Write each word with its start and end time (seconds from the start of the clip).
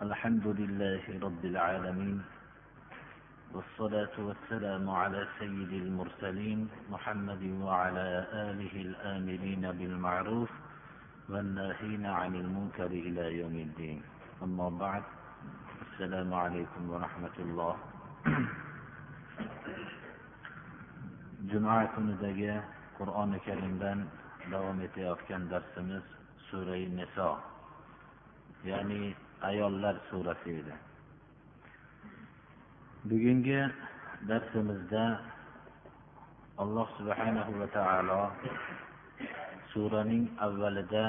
الحمد 0.00 0.46
لله 0.46 1.02
رب 1.22 1.44
العالمين 1.44 2.22
والصلاة 3.54 4.16
والسلام 4.18 4.90
على 4.90 5.28
سيد 5.38 5.72
المرسلين 5.84 6.68
محمد 6.90 7.42
وعلى 7.60 8.06
آله 8.32 8.74
الآمرين 8.88 9.60
بالمعروف 9.78 10.50
والناهين 11.28 12.06
عن 12.06 12.32
المنكر 12.34 12.86
إلى 12.86 13.38
يوم 13.40 13.56
الدين. 13.68 14.02
أما 14.42 14.68
بعد 14.68 15.02
السلام 15.84 16.34
عليكم 16.34 16.82
ورحمة 16.90 17.36
الله. 17.38 17.74
juma 21.52 21.84
kunidagi 21.92 22.56
qur'oni 22.96 23.36
karimdan 23.44 24.08
davom 24.48 24.80
etayotgan 24.80 25.48
darsimiz 25.52 26.04
surai 26.48 26.88
niso 26.88 27.36
ya'ni 28.64 29.12
ayollar 29.42 29.96
surasi 30.10 30.50
edi. 30.60 30.74
Bugungi 33.08 33.60
darsimizda 34.28 35.20
alloh 36.60 36.88
subhanahu 36.98 37.52
va 37.60 37.68
taolo 37.72 38.22
suraning 39.72 40.28
avvalida 40.46 41.04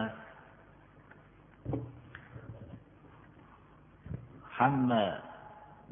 hamma 4.58 5.04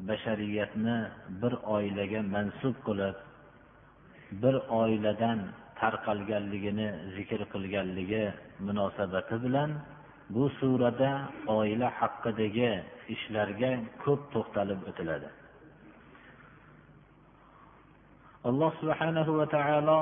bashariyatni 0.08 0.96
bir 1.42 1.52
oilaga 1.76 2.20
mansub 2.34 2.74
qilib 2.86 3.16
bir 4.42 4.54
oiladan 4.80 5.38
tarqalganligini 5.80 6.88
zikr 7.16 7.40
qilganligi 7.52 8.24
munosabati 8.66 9.36
bilan 9.44 9.70
bu 10.34 10.44
surada 10.58 11.12
oila 11.56 11.88
haqidagi 11.98 12.72
ishlarga 13.14 13.70
ko'p 14.02 14.20
to'xtalib 14.32 14.80
o'tiladi. 14.90 15.28
Alloh 18.48 18.72
subhanahu 18.80 19.32
va 19.38 19.46
taolo 19.56 20.00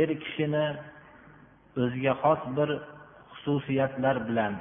er 0.00 0.08
kishini 0.22 0.66
o'ziga 1.82 2.12
xos 2.22 2.40
bir 2.56 2.70
xususiyatlar 3.32 4.16
bilan 4.28 4.54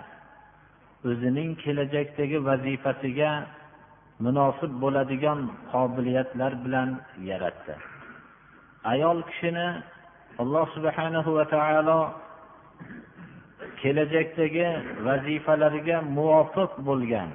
o'zining 1.09 1.49
kelajakdagi 1.63 2.37
vazifasiga 2.49 3.31
munosib 4.25 4.71
bo'ladigan 4.83 5.39
qobiliyatlar 5.71 6.51
bilan 6.65 6.89
yaratdi. 7.29 7.75
Ayol 8.91 9.19
kishini 9.29 9.67
alloh 10.41 10.65
subhanahu 10.75 11.29
va 11.37 11.45
taolo 11.55 11.99
kelajakdagi 13.83 14.67
vazifalariga 15.05 15.97
muvofiq 16.17 16.71
bo'lgan 16.87 17.29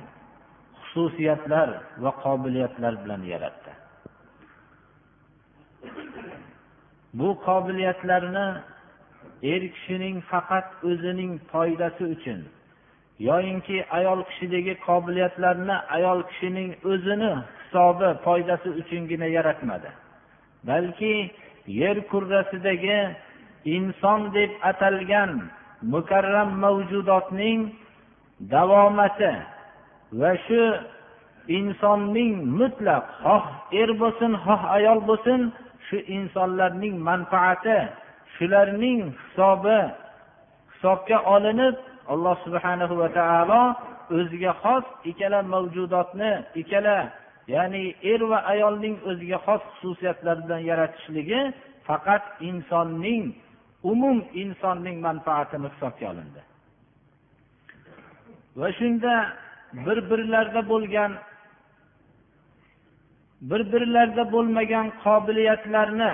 xususiyatlar 0.84 1.68
va 2.02 2.10
qobiliyatlar 2.24 2.94
bilan 3.04 3.22
yaratdi. 3.32 3.72
Bu 7.18 7.28
qobiliyatlarni 7.46 8.46
er 9.52 9.62
kishining 9.74 10.16
faqat 10.30 10.68
o'zining 10.90 11.32
foydasi 11.52 12.04
uchun 12.14 12.40
yoyinki 13.28 13.76
ayol 13.98 14.20
kishidagi 14.28 14.74
qobiliyatlarni 14.88 15.76
ayol 15.96 16.20
kishining 16.30 16.70
o'zini 16.92 17.32
hisobi 17.60 18.08
foydasi 18.24 18.68
uchungina 18.80 19.28
yaratmadi. 19.36 19.90
Balki 20.68 21.14
yer 21.66 21.96
kurrasidagi 22.10 22.98
inson 23.76 24.20
deb 24.34 24.50
atalgan 24.70 25.32
mukarram 25.82 26.50
mavjudotning 26.64 27.60
davomati 28.50 29.32
va 30.20 30.32
shu 30.46 30.62
insonning 31.58 32.34
mutlaq 32.60 33.04
xoh 33.22 33.44
er 33.80 33.90
bo'lsin 34.00 34.32
xoh 34.44 34.62
ayol 34.76 35.00
bo'lsin 35.08 35.40
shu 35.86 35.96
insonlarning 36.16 36.96
manfaati 37.08 37.78
shularning 38.34 39.00
hisobi 39.20 39.78
hisobga 40.72 41.18
olinib 41.34 41.74
alloh 42.12 42.36
subhanahu 42.44 42.94
va 43.00 43.08
taolo 43.18 43.62
o'ziga 44.16 44.52
xos 44.62 44.84
ikkala 45.10 45.38
mavjudotni 45.54 46.32
ikkala 46.60 46.98
ya'ni 47.54 47.84
er 48.12 48.20
va 48.30 48.38
ayolning 48.52 48.96
o'ziga 49.10 49.38
xos 49.46 49.62
xususiyatlari 49.78 50.40
bilan 50.44 50.62
yaratishligi 50.70 51.40
faqat 51.86 52.22
insonning 52.50 53.24
umum 53.82 54.24
insonning 54.34 55.00
manfaatini 55.00 55.68
hisobga 55.72 56.10
olindi. 56.10 56.42
Va 58.56 58.72
shunda 58.78 59.14
bir 59.72 59.98
birlarida 60.10 60.68
bo'lgan 60.68 61.12
bir 63.40 63.72
birlarida 63.72 64.32
bo'lmagan 64.32 64.86
qobiliyatlarni 65.04 66.12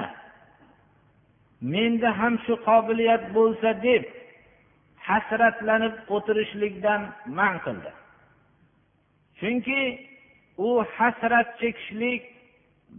menda 1.61 2.19
ham 2.19 2.35
shu 2.45 2.55
qobiliyat 2.69 3.25
bo'lsa 3.37 3.71
deb 3.83 4.05
hasratlanib 5.09 5.95
o'tirishlikdan 6.15 7.01
man 7.39 7.55
qildi. 7.65 7.91
Chunki 9.41 9.81
u 10.59 10.85
hasrat 10.97 11.49
chekishlik 11.61 12.23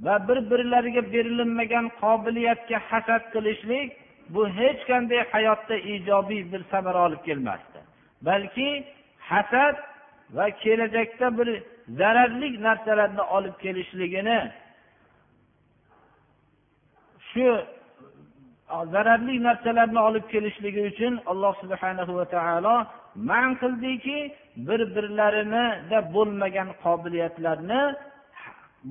va 0.05 0.15
bir 0.27 0.39
birlariga 0.51 1.03
berilinmagan 1.13 1.85
qobiliyatga 2.01 2.77
hasad 2.89 3.23
qilishlik 3.33 3.89
bu 4.29 4.49
hech 4.59 4.81
qanday 4.89 5.21
hayotda 5.33 5.75
ijobiy 5.75 6.41
bir 6.51 6.61
samara 6.71 6.99
olib 7.05 7.21
kelmasdi. 7.27 7.79
Balki 8.21 8.69
hasad 9.19 9.75
va 10.37 10.49
kelajakda 10.63 11.27
bir 11.37 11.49
zararli 11.99 12.63
narsalarni 12.63 13.21
olib 13.21 13.55
kelishligini 13.63 14.39
shu 17.29 17.47
zararli 18.93 19.43
narsalarni 19.43 19.99
olib 19.99 20.25
kelishligi 20.33 20.81
uchun 20.91 21.13
alloh 21.31 21.53
subhanahu 21.61 22.15
va 22.19 22.25
taolo 22.35 22.75
man 23.15 23.49
qildiki 23.61 24.19
bir 24.67 24.79
birlarinida 24.95 25.97
bo'lmagan 26.15 26.69
qobiliyatlarni 26.83 27.81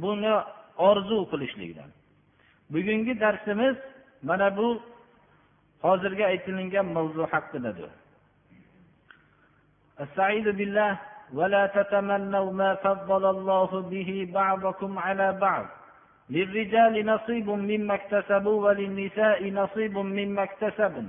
buni 0.02 0.34
orzu 0.88 1.18
qilishlikdan. 1.30 1.90
Bugungi 2.72 3.20
darsimiz 3.20 3.76
mana 4.28 4.56
bu 4.56 4.68
hozirgi 5.83 6.23
aytilingan 6.31 6.87
mavzu 6.97 7.23
haqidadir 7.31 7.91
استعيذ 10.05 10.47
بالله 10.59 10.91
ولا 11.33 11.63
تتمنوا 11.75 12.47
ما 12.51 12.71
فضل 12.75 13.23
الله 13.35 13.71
به 13.91 14.09
بعضكم 14.33 14.91
على 14.99 15.27
بعض 15.45 15.65
للرجال 16.29 17.05
نصيب 17.05 17.47
مما 17.49 17.93
اكتسبوا 17.99 18.57
وللنساء 18.65 19.39
نصيب 19.51 19.95
مما 19.97 20.43
اكتسبن 20.43 21.07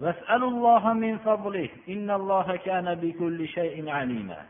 واسألوا 0.00 0.50
الله 0.50 0.92
من 0.92 1.14
فضله 1.18 1.68
إن 1.88 2.08
الله 2.10 2.56
كان 2.56 2.86
بكل 2.94 3.38
شيء 3.48 3.76
عليما 3.90 4.40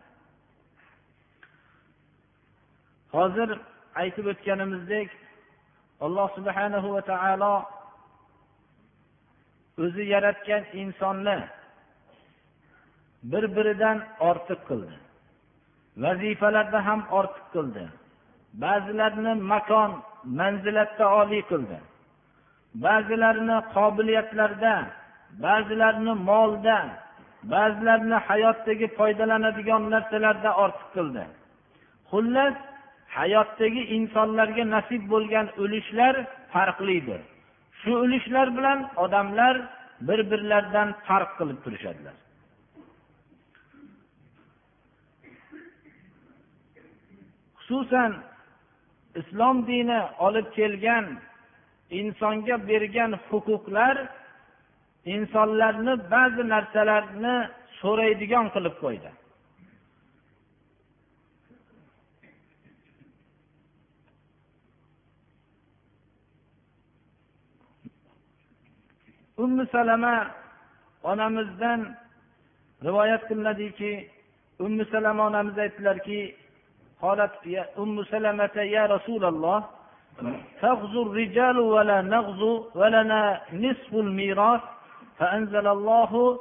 hozir 3.14 3.50
aytib 4.02 4.26
o'tganimizdek 4.32 5.10
alloh 6.06 6.26
subhanahu 6.36 6.88
va 6.94 7.02
taolo 7.10 7.52
o'zi 9.83 10.03
yaratgan 10.13 10.63
insonni 10.81 11.37
bir 13.31 13.43
biridan 13.55 13.97
ortiq 14.29 14.61
qildi. 14.69 14.95
Vazifalarda 16.03 16.79
ham 16.87 17.01
ortiq 17.19 17.45
qildi. 17.55 17.83
Ba'zilarini 18.63 19.33
makon 19.51 19.91
manzilatda 20.39 21.05
oliy 21.21 21.43
qildi. 21.51 21.77
Ba'zilarini 22.85 23.57
qobiliyatlarda 23.75 24.75
ba'zilarini 25.45 26.13
molda 26.29 26.79
ba'zilarini 27.53 28.17
hayotdagi 28.27 28.87
foydalanadigan 28.97 29.83
narsalarda 29.93 30.49
ortiq 30.63 30.89
qildi. 30.95 31.23
Xullas 32.11 32.55
hayotdagi 33.17 33.81
insonlarga 33.97 34.63
nasib 34.75 35.03
bo'lgan 35.13 35.47
ulushlar 35.63 36.15
farqlidir. 36.53 37.21
Shu 37.81 37.91
ulushlar 38.05 38.47
bilan 38.57 38.79
odamlar 39.03 39.55
bir 40.07 40.19
birlaridan 40.31 40.89
farq 41.07 41.31
qilib 41.39 41.59
turishadilar. 41.63 42.15
Xususan 47.57 48.11
islom 49.19 49.57
dini 49.67 50.01
olib 50.27 50.47
kelgan 50.57 51.05
insonga 51.99 52.55
bergan 52.69 53.11
huquqlar 53.29 53.95
insonlarni 55.15 55.93
ba'zi 56.13 56.43
narsalarni 56.53 57.35
so'raydigan 57.81 58.45
qilib 58.55 58.75
qo'ydi. 58.83 59.09
Ummu 69.43 69.63
salama 69.71 70.13
onamizdan 71.03 71.81
rivoyat 72.85 73.21
qilinadiki 73.27 73.91
ummu 74.65 74.83
salama 74.91 75.21
onamiz 75.29 75.57
aytdilarki 75.65 76.19
سلمة 78.11 78.55
يا 78.75 78.83
رسول 78.85 79.23
الله 79.25 79.59
تغزو 80.61 81.01
الرجال 81.07 81.57
ولا 81.59 82.01
نغزو 82.01 82.53
ولنا 82.75 83.41
نصف 83.53 83.91
الميراث 83.93 84.61
فأنزل 85.17 85.67
الله 85.67 86.39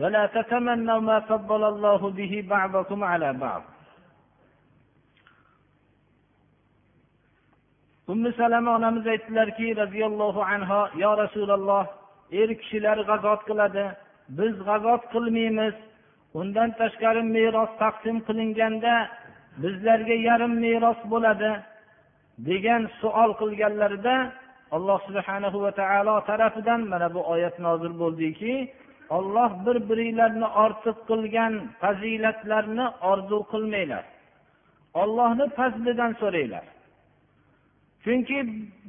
ولا 0.00 0.26
تتمنوا 0.26 1.00
ما 1.00 1.20
فضل 1.20 1.62
الله 1.72 2.10
به 2.10 2.32
بعضكم 2.48 3.04
على 3.04 3.32
بعض 3.32 3.62
ummu 8.12 8.32
salama 8.36 8.70
onamiz 8.76 9.06
aytdilarki 9.06 9.76
roziyallohu 9.76 10.40
anhu 10.42 10.80
yo 11.02 11.10
rasululloh 11.22 11.86
er 12.40 12.48
kishilar 12.60 12.98
g'azot 13.08 13.40
qiladi 13.48 13.84
biz 14.38 14.54
g'azot 14.68 15.02
qilmaymiz. 15.14 15.74
Undan 16.40 16.70
tashqari 16.80 17.22
meros 17.36 17.72
taqsim 17.82 18.16
qilinganda 18.26 18.94
bizlarga 19.62 20.16
yarim 20.28 20.52
meros 20.64 21.00
bo'ladi 21.12 21.50
degan 22.48 22.82
suol 23.00 23.30
qilganlarida 23.40 24.16
alloh 24.76 24.98
subhanahu 25.08 25.58
va 25.64 25.72
taolo 25.80 26.14
tarafidan 26.30 26.80
mana 26.92 27.08
bu 27.14 27.20
oyat 27.34 27.56
nozil 27.66 27.92
bo'ldiki 28.02 28.54
olloh 29.16 29.50
bir 29.66 29.76
biringlarni 29.88 30.48
ortiq 30.64 30.96
qilgan 31.10 31.52
fazilatlarni 31.80 32.86
orzu 33.10 33.38
qilmanglar. 33.52 34.04
Ollohni 35.02 35.46
fazlidan 35.58 36.12
so'ranglar. 36.20 36.64
Chunki 38.04 38.38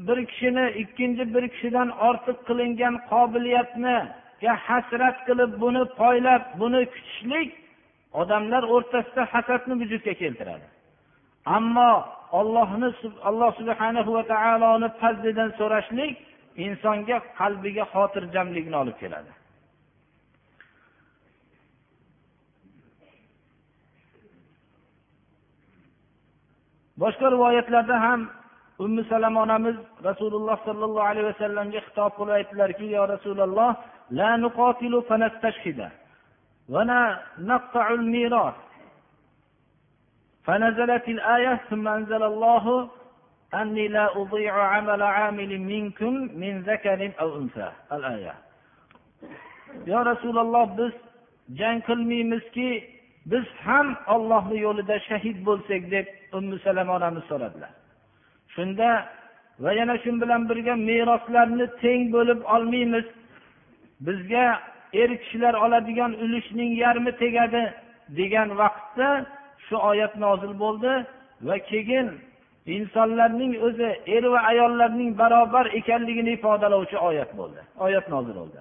bir 0.07 0.25
kishini 0.25 0.65
ikkinchi 0.81 1.23
bir 1.33 1.43
kishidan 1.53 1.89
ortiq 2.07 2.37
qilingan 2.47 2.95
qobiliyatniga 3.11 4.53
hasrat 4.67 5.17
qilib 5.27 5.51
buni 5.63 5.83
poylab 5.99 6.43
buni 6.61 6.81
kutishlik 6.93 7.49
odamlar 8.21 8.63
o'rtasida 8.75 9.23
hasadni 9.33 9.73
vujudga 9.81 10.13
keltiradi. 10.21 10.67
Ammo 11.45 11.91
ollohni 12.39 12.89
alloh 13.29 13.51
subhanahu 13.59 14.11
va 14.17 14.23
taoloni 14.33 14.89
fazlidan 15.01 15.49
so'rashlik 15.59 16.13
insonga 16.65 17.17
qalbiga 17.39 17.83
xotirjamlikni 17.93 18.75
olib 18.83 18.97
keladi. 19.03 19.31
Boshqa 27.01 27.27
rivoyatlarda 27.35 27.95
ham 28.05 28.21
ummu 28.85 29.01
salama 29.09 29.41
onamiz 29.45 29.75
rasululloh 30.09 30.57
sollallohu 30.67 31.07
alayhi 31.11 31.27
vasallamga 31.31 31.79
xitob 31.87 32.11
qilib 32.17 32.33
aytdilarki 32.39 32.85
yo 32.95 33.03
rasululloh 33.13 33.69
la 34.19 34.29
nuqatilu 34.43 34.97
fanastashhida 35.09 35.89
ونقطع 36.69 37.89
الميراث 37.89 38.53
فنزلت 40.45 41.07
الآية 41.09 41.59
ثم 41.69 41.87
أنزل 41.87 42.23
الله 42.23 42.89
أني 43.53 43.87
لا 43.87 44.21
أضيع 44.21 44.53
عمل 44.73 45.01
عامل 45.03 45.59
منكم 45.61 46.13
من 46.13 46.61
ذكر 46.61 47.11
أو 47.19 47.37
أنثى 47.39 47.71
الآية 47.91 48.35
يا 49.87 49.99
رسول 50.01 50.37
الله 50.39 50.65
biz 50.77 50.93
jang 51.59 51.79
qilmaymizki 51.87 52.69
biz 53.25 53.45
ham 53.65 53.87
ollohni 54.07 54.57
yo'lida 54.59 54.99
shahid 55.09 55.37
bo'lsak 55.47 55.91
deb 55.91 56.07
ummu 56.37 56.59
salama 56.65 56.95
onamiz 56.95 57.23
so'radilar 57.31 57.71
shunda 58.55 58.89
va 59.63 59.71
yana 59.79 59.95
shu 60.03 60.11
bilan 60.21 60.41
birga 60.49 60.75
meroslarni 60.89 61.67
teng 61.81 62.01
bo'lib 62.15 62.39
olmaymiz. 62.55 63.05
Bizga 64.05 64.45
er 65.01 65.09
kishilar 65.21 65.53
oladigan 65.65 66.11
ulushning 66.23 66.71
yarmi 66.83 67.11
tegadi 67.21 67.63
degan 68.17 68.49
vaqtda 68.61 69.09
shu 69.65 69.75
oyat 69.89 70.13
nozil 70.23 70.53
bo'ldi 70.63 70.93
va 71.47 71.55
keyin 71.69 72.07
insonlarning 72.75 73.53
o'zi 73.67 73.89
er 74.15 74.23
va 74.33 74.39
ayollarning 74.51 75.11
barobar 75.21 75.65
ekanligini 75.79 76.31
ifodalovchi 76.37 76.97
oyat 77.09 77.31
bo'ldi. 77.39 77.61
Oyat 77.85 78.05
nozil 78.13 78.35
bo'ldi. 78.41 78.59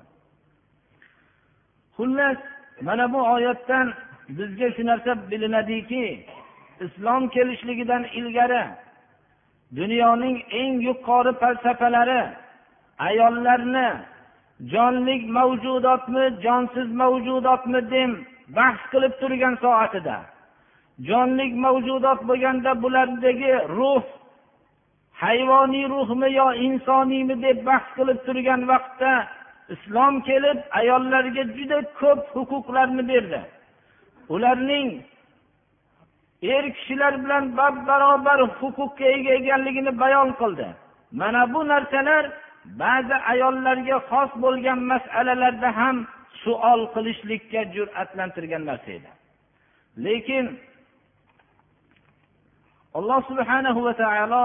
Xullas 1.97 2.39
mana 2.87 3.13
bu 3.13 3.21
oyatdan 3.35 3.87
bizga 4.39 4.69
shu 4.77 4.83
narsa 4.91 5.13
bilinadiki 5.31 6.05
islom 6.87 7.23
kelishligidan 7.35 8.05
ilgari 8.05 8.63
dunyoning 9.79 10.37
eng 10.61 10.75
yuqori 10.89 11.33
falsafalari 11.41 12.23
ayollarni 13.09 13.89
jonlik 14.73 15.23
mavjudotmi 15.39 16.25
jonsiz 16.45 16.89
mavjudotmi 17.03 17.81
deb 17.95 18.11
bahs 18.57 18.81
qilib 18.93 19.13
turgan 19.21 19.55
soatida. 19.65 20.19
Jonlik 21.09 21.53
mavjudot 21.65 22.21
bo'lganda 22.29 22.73
bulardagi 22.83 23.53
ruh 23.79 24.05
hayvoniy 25.23 25.87
ruhmi 25.95 26.29
yo 26.41 26.49
insoniymi 26.67 27.37
deb 27.43 27.59
bahs 27.69 27.87
qilib 27.97 28.19
turgan 28.27 28.61
vaqtda 28.73 29.13
islom 29.75 30.15
kelib 30.29 30.59
ayollarga 30.81 31.43
juda 31.57 31.79
ko'p 32.01 32.21
huquqlarni 32.35 33.03
berdi. 33.11 33.41
Ularning 34.35 34.89
er 36.43 36.65
kishilar 36.75 37.25
bilan 37.25 37.57
bab 37.57 37.75
barobar 37.89 38.41
huquqqa 38.61 39.05
ega 39.17 39.31
ekanligini 39.41 39.93
bayon 40.03 40.31
qildi. 40.41 40.69
Mana 41.21 41.43
bu 41.55 41.61
narsalar 41.69 42.25
ba'zi 42.83 43.17
ayollarga 43.33 43.97
xos 44.11 44.31
bo'lgan 44.45 44.79
masalalarda 44.93 45.71
ham 45.79 45.97
suol 46.43 46.81
qilishlikka 46.95 47.61
jur'atlantirgan 47.75 48.63
narsa 48.71 48.91
edi. 48.99 49.11
Lekin 50.05 50.45
alloh 52.99 53.21
subhanahu 53.31 53.81
va 53.87 53.93
taolo 54.03 54.45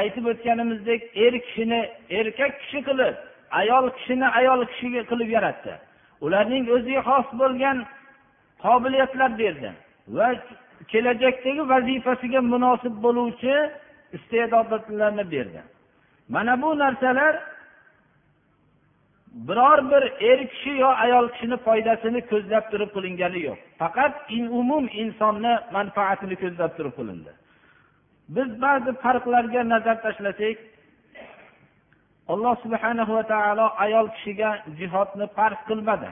aytib 0.00 0.24
o'tganimizdek 0.32 1.00
er 1.24 1.34
kishini 1.46 1.80
erkak 2.18 2.52
kishi 2.60 2.80
qilib 2.88 3.14
ayol 3.60 3.86
kishini 3.96 4.28
ayol 4.38 4.60
kishi 4.70 4.88
qilib 5.10 5.28
yaratdi. 5.36 5.74
Ularning 6.24 6.64
o'ziga 6.74 7.02
xos 7.08 7.28
bo'lgan 7.40 7.78
qobiliyatlar 8.64 9.30
berdi 9.42 9.70
va 10.16 10.28
kelajakdagi 10.90 11.62
vazifasiga 11.72 12.40
munosib 12.52 12.94
bo'luvchi 13.04 13.54
iste'dodlarni 14.16 15.24
berdi 15.34 15.60
mana 16.34 16.62
bu 16.62 16.78
narsalar 16.78 17.34
biror 19.34 19.90
bir 19.90 20.02
er 20.30 20.48
kishi 20.48 20.70
yo 20.70 20.88
ayol 20.88 21.28
kishini 21.28 21.56
foydasini 21.56 22.20
ko'zlab 22.30 22.64
turib 22.70 22.90
qilingani 22.96 23.40
yo'q. 23.48 23.58
Faqat 23.80 24.12
umum 24.60 24.84
insonni 25.02 25.54
manfaatini 25.76 26.36
ko'zlab 26.42 26.72
turib 26.76 26.94
qilindi. 26.98 27.32
Biz 28.36 28.48
ba'zi 28.64 28.90
farqlarga 29.04 29.68
nazar 29.72 29.96
tashlasak 30.04 30.56
alloh 32.32 32.54
subhana 32.64 33.04
va 33.16 33.22
taolo 33.32 33.66
ayol 33.84 34.06
kishiga 34.14 34.50
jihodni 34.78 35.26
farq 35.36 35.60
qilmadi 35.68 36.10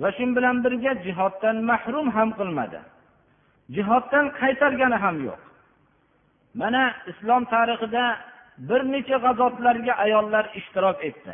va 0.00 0.08
shu 0.16 0.24
bilan 0.36 0.56
birga 0.64 0.92
jihoddan 1.06 1.56
mahrum 1.70 2.06
ham 2.16 2.28
qilmadi. 2.38 2.80
Jihoddan 3.76 4.26
qaytargani 4.40 4.98
ham 5.04 5.16
yo'q. 5.28 5.40
Mana 6.60 6.94
islom 7.10 7.44
tarixida 7.44 8.04
bir 8.68 8.80
necha 8.92 9.16
g'azotlarga 9.24 9.92
ayollar 10.04 10.44
ishtirok 10.58 11.04
etdi. 11.08 11.32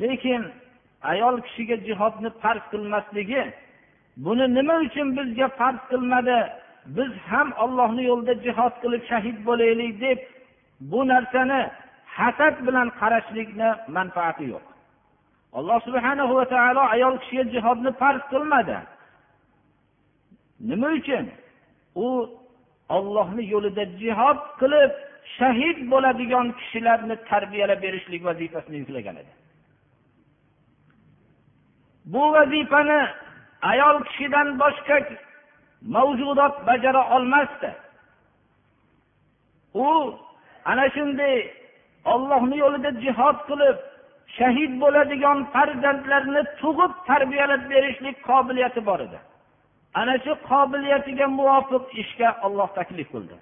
Lekin 0.00 0.42
ayol 1.12 1.36
kishiga 1.46 1.76
jihodni 1.88 2.30
farz 2.42 2.62
qilmasligi 2.72 3.42
buni 4.24 4.46
nima 4.56 4.76
uchun 4.86 5.08
bizga 5.16 5.48
farz 5.60 5.80
qilmadi? 5.90 6.38
Biz 6.96 7.10
ham 7.30 7.48
ollohni 7.64 8.02
yo'lida 8.10 8.34
jihod 8.46 8.74
qilib 8.82 9.02
shahid 9.10 9.36
bo'laylik 9.48 9.92
deb 10.04 10.18
bu 10.90 11.00
narsani 11.12 11.60
hasad 12.16 12.56
bilan 12.66 12.88
qarashlikni 13.00 13.70
manfaati 13.96 14.44
yo'q. 14.52 14.66
Alloh 15.58 15.78
subhana 15.86 16.24
va 16.38 16.44
taolo 16.54 16.82
ayol 16.94 17.14
kishiga 17.22 17.44
jihodni 17.54 17.90
farz 18.00 18.22
qilmadi. 18.32 18.78
Nima 20.60 20.88
uchun? 20.98 21.26
U 21.94 22.06
ollohni 22.88 23.44
yo'lida 23.54 23.84
jihod 24.02 24.40
qilib 24.60 24.92
shahid 25.38 25.78
bo'ladigan 25.92 26.46
kishilarni 26.58 27.16
tarbiyalab 27.30 27.82
berishlik 27.82 28.22
vazifasini 28.28 28.76
yuklagan 28.82 29.16
edi. 29.22 29.32
Bu 32.12 32.22
vazifani 32.32 33.00
ayol 33.62 33.96
kishidan 34.08 34.48
boshqa 34.62 34.98
mavjudot 35.94 36.54
bajara 36.66 37.02
olmasdi. 37.16 37.70
U 39.74 39.88
ana 40.64 40.86
shunday 40.96 41.36
ollohni 42.12 42.56
yo'lida 42.64 42.90
jihod 43.04 43.38
qilib 43.48 43.76
shahid 44.38 44.72
bo'ladigan 44.82 45.38
farzandlarni 45.54 46.42
tug'ib 46.60 46.92
tarbiyalab 47.08 47.62
berishlik 47.72 48.16
qobiliyati 48.28 48.80
bor 48.88 49.00
edi. 49.06 49.18
Ana 49.94 50.14
shu 50.24 50.32
qobiliyatiga 50.48 51.26
muvofiq 51.38 51.84
ishga 52.02 52.28
olloh 52.46 52.68
taklif 52.78 53.08
qildi. 53.14 53.36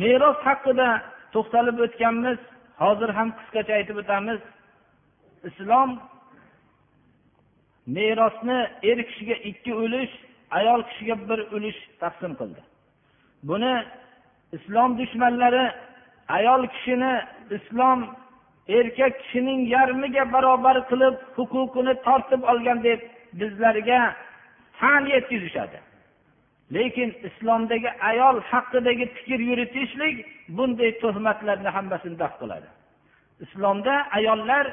Meros 0.00 0.38
haqida 0.48 0.88
to'xtalib 1.32 1.76
o'tganmiz 1.86 2.38
hozir 2.82 3.10
ham 3.18 3.28
qisqacha 3.38 3.72
aytib 3.78 3.96
o'tamiz. 4.02 4.40
Islom 5.48 5.90
merosni 7.96 8.58
er 8.90 8.98
kishiga 9.08 9.36
ikki 9.50 9.72
ulush 9.84 10.14
ayol 10.58 10.80
kishiga 10.88 11.16
bir 11.28 11.40
ulush 11.56 11.80
taqsim 12.02 12.32
qildi. 12.40 12.62
Buni 13.48 13.74
islom 14.56 14.90
dushmanlari 14.98 15.64
ayol 16.28 16.62
kishini 16.74 17.12
islom 17.56 18.00
erkak 18.68 19.20
kishining 19.20 19.60
yarmiga 19.74 20.32
barobar 20.32 20.76
qilib 20.90 21.14
huquqini 21.36 21.94
tortib 22.06 22.42
olgan 22.52 22.78
deb 22.88 23.00
bizlarga 23.40 24.00
tan 24.80 25.02
yetkazishadi. 25.14 25.78
Lekin 26.76 27.10
islomdagi 27.28 27.90
ayol 28.10 28.36
haqidagi 28.50 29.06
fikr 29.16 29.40
yuritishlik 29.50 30.16
bunday 30.56 30.90
tuhmatlarni 31.02 31.70
hammasini 31.76 32.18
daf 32.18 32.34
qiladi. 32.40 32.68
Islomda 33.44 33.94
ayollar 34.18 34.66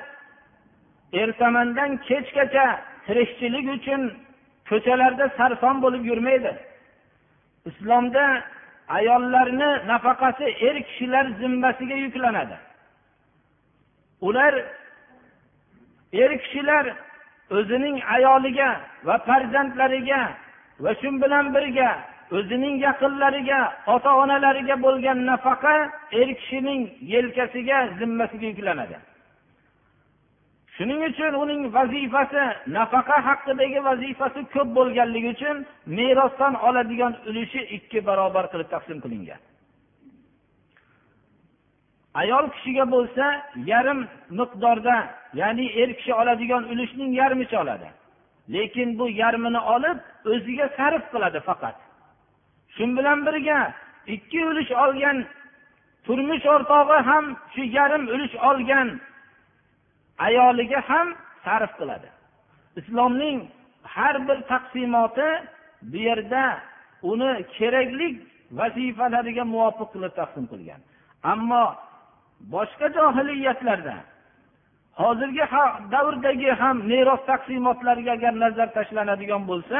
ertamandan 1.13 1.91
kechgacha 2.07 2.65
tirikchilik 3.05 3.65
uchun 3.77 4.01
ko'chalarda 4.69 5.25
sarson 5.37 5.75
bo'lib 5.83 6.03
yurmaydi. 6.11 6.51
Islomda 7.69 8.25
ayollarni 8.97 9.69
nafaqasi 9.91 10.45
er 10.67 10.75
kishilar 10.87 11.25
zimmasiga 11.39 11.95
yuklanadi. 12.05 12.57
Ular 14.21 14.53
er 16.13 16.31
kishilar 16.43 16.85
o'zining 17.51 17.97
ayoliga 18.15 18.69
va 19.03 19.15
farzandlariga 19.27 20.21
va 20.79 20.91
shu 21.01 21.09
bilan 21.23 21.45
birga 21.55 21.89
o'zining 22.31 22.75
yaqinlariga 22.87 23.59
ota 23.95 24.11
onalariga 24.23 24.75
bo'lgan 24.85 25.19
nafaqa 25.31 25.75
er 26.19 26.29
kishining 26.39 26.81
yelkasiga 27.13 27.77
zimmasiga 27.99 28.47
yuklanadi. 28.53 28.97
Shuning 30.75 31.01
uchun 31.09 31.33
uning 31.43 31.61
vazifasi 31.75 32.43
nafaqa 32.77 33.17
haqidagi 33.27 33.79
vazifasi 33.89 34.41
ko'p 34.53 34.69
bo'lganligi 34.77 35.29
uchun 35.35 35.57
merosdan 35.97 36.53
oladigan 36.67 37.13
ulushi 37.29 37.61
ikki 37.77 37.99
barobar 38.07 38.45
qilib 38.51 38.69
taqsim 38.75 38.97
qilingan. 39.03 39.39
Ayol 42.21 42.45
kishiga 42.55 42.85
bo'lsa 42.95 43.25
yarim 43.71 43.99
miqdorda 44.39 44.97
ya'ni 45.41 45.65
er 45.81 45.89
kishi 45.97 46.13
oladigan 46.21 46.63
ulushning 46.71 47.11
yarmicha 47.21 47.57
oladi. 47.63 47.89
Lekin 48.53 48.89
bu 48.99 49.05
yarmini 49.09 49.61
olib 49.75 49.97
o'ziga 50.31 50.67
sarf 50.77 51.03
qiladi 51.13 51.39
faqat. 51.49 51.77
Shu 52.75 52.83
bilan 52.97 53.19
birga 53.27 53.59
ikki 54.15 54.39
ulush 54.49 54.71
olgan 54.83 55.17
turmush 56.05 56.45
o'rtog'i 56.53 56.99
ham 57.09 57.25
shu 57.53 57.63
yarim 57.77 58.03
ulush 58.13 58.35
olgan 58.49 58.87
ayoliga 60.27 60.79
ham 60.89 61.07
sarf 61.45 61.71
qiladi. 61.79 62.09
Islomning 62.79 63.37
har 63.95 64.15
bir 64.27 64.37
taqsimoti 64.51 65.29
bu 65.91 65.97
yerda 66.07 66.43
uni 67.11 67.31
kerakli 67.57 68.07
vazifalariga 68.59 69.43
muvofiq 69.53 69.89
qilib 69.93 70.13
taqsim 70.19 70.45
qilgan. 70.51 70.81
Ammo 71.31 71.65
boshqa 72.53 72.87
johiliyatlarda. 72.97 73.95
Hozirgi 75.01 75.45
davrdagi 75.93 76.51
ham 76.61 76.77
meros 76.91 77.21
taqsimotlariga 77.31 78.11
agar 78.17 78.33
nazar 78.43 78.67
tashlanadigan 78.77 79.43
bo'lsa 79.51 79.79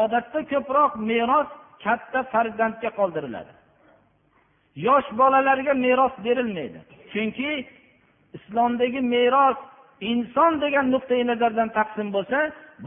odatda 0.00 0.40
ko'proq 0.52 0.92
meros 1.10 1.48
katta 1.84 2.20
farzandga 2.32 2.90
qoldiriladi. 2.98 3.52
Yosh 4.86 5.08
bolalarga 5.20 5.74
meros 5.86 6.14
berilmaydi. 6.26 6.78
Chunki 7.12 7.50
islomdagi 8.36 9.00
meros 9.14 9.58
inson 10.12 10.52
degan 10.64 10.86
nuqtai 10.94 11.22
nazardan 11.30 11.68
taqsim 11.78 12.08
bo'lsa 12.16 12.38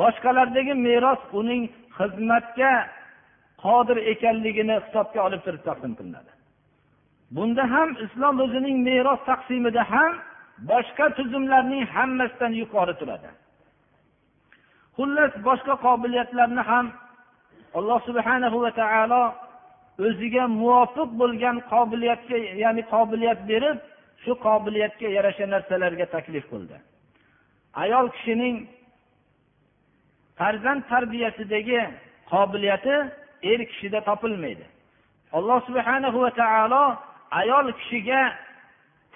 boshqalardagi 0.01 0.74
meros 0.88 1.22
uning 1.39 1.63
xizmatga 1.98 2.74
qodir 3.63 3.98
ekanligini 4.13 4.75
hisobga 4.84 5.20
olib 5.28 5.42
turib 5.46 5.63
taqsim 5.70 5.94
qilinadi. 6.00 6.32
Bunda 7.36 7.64
ham 7.74 7.90
islom 8.06 8.36
o'zining 8.46 8.78
meros 8.88 9.22
taqsimida 9.30 9.84
ham 9.94 10.12
boshqa 10.72 11.06
tuzumlarning 11.18 11.84
hammasidan 11.96 12.54
yuqori 12.62 12.94
turadi. 13.00 13.30
Xullas 14.98 15.34
boshqa 15.48 15.74
qobiliyatlarni 15.86 16.64
ham 16.72 16.86
alloh 17.78 18.00
subhanahu 18.08 18.58
va 18.64 18.72
taolo 18.82 19.24
o'ziga 20.08 20.44
muvofiq 20.60 21.10
bo'lgan 21.22 21.58
qobiliyatga 21.72 22.38
ya'ni 22.64 22.84
qobiliyat 22.94 23.40
berib 23.52 23.78
shu 24.24 24.32
qobiliyatga 24.48 25.08
yarasha 25.18 25.46
narsalarga 25.54 26.06
taklif 26.16 26.46
qildi. 26.52 26.78
Ayol 27.84 28.06
kishining 28.16 28.56
farzand 30.40 30.82
tarbiyasidagi 30.92 31.82
qobiliyati 32.32 32.96
er 33.52 33.60
kishida 33.70 34.00
topilmaydi. 34.10 34.66
Alloh 35.38 35.60
subhanahu 35.68 36.18
va 36.26 36.32
taolo 36.42 36.84
ayol 37.32 37.72
kishiga 37.80 38.22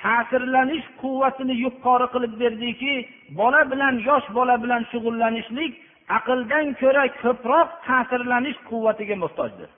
ta'sirlanish 0.02 0.86
quvvatini 1.02 1.56
yuqori 1.66 2.08
qilib 2.14 2.34
berdiki 2.42 2.94
bola 3.40 3.62
bilan 3.72 3.96
yosh 4.10 4.28
bola 4.38 4.56
bilan 4.64 4.82
shug'ullanishlik 4.92 5.74
aqldan 6.18 6.66
ko'ra 6.82 7.06
ko'proq 7.22 7.68
ta'sirlanish 7.88 8.60
quvvatiga 8.70 9.16
muhtojdir. 9.24 9.70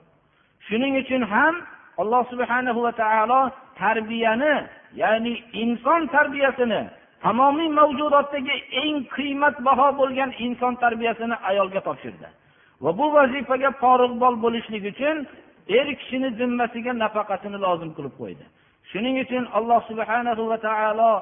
Shuning 0.66 0.94
uchun 1.02 1.22
ham 1.32 1.54
alloh 2.02 2.22
subhanahu 2.32 2.80
va 2.86 2.92
taolo 3.02 3.40
tarbiyani 3.82 4.54
ya'ni 5.02 5.32
inson 5.62 6.00
tarbiyasini 6.14 6.80
tamomiy 7.24 7.68
mavjudotdagi 7.78 8.54
eng 8.82 8.96
qiymatbaho 9.16 9.88
bo'lgan 10.00 10.30
inson 10.46 10.74
tarbiyasini 10.82 11.36
ayolga 11.50 11.80
topshirdi. 11.88 12.28
Va 12.84 12.90
bu 12.98 13.06
vazifaga 13.16 13.70
porig'bol 13.82 14.34
bo'lishlik 14.44 14.84
uchun 14.92 15.16
er 15.68 15.86
kishini 15.98 16.30
zimmasiga 16.38 16.92
nafaqasini 17.04 17.58
lozim 17.64 17.90
qilib 17.96 18.14
qo'ydi. 18.20 18.44
Shuning 18.90 19.16
uchun 19.24 19.44
alloh 19.58 19.80
subhanahu 19.90 20.42
va 20.50 20.58
taolo 20.68 21.12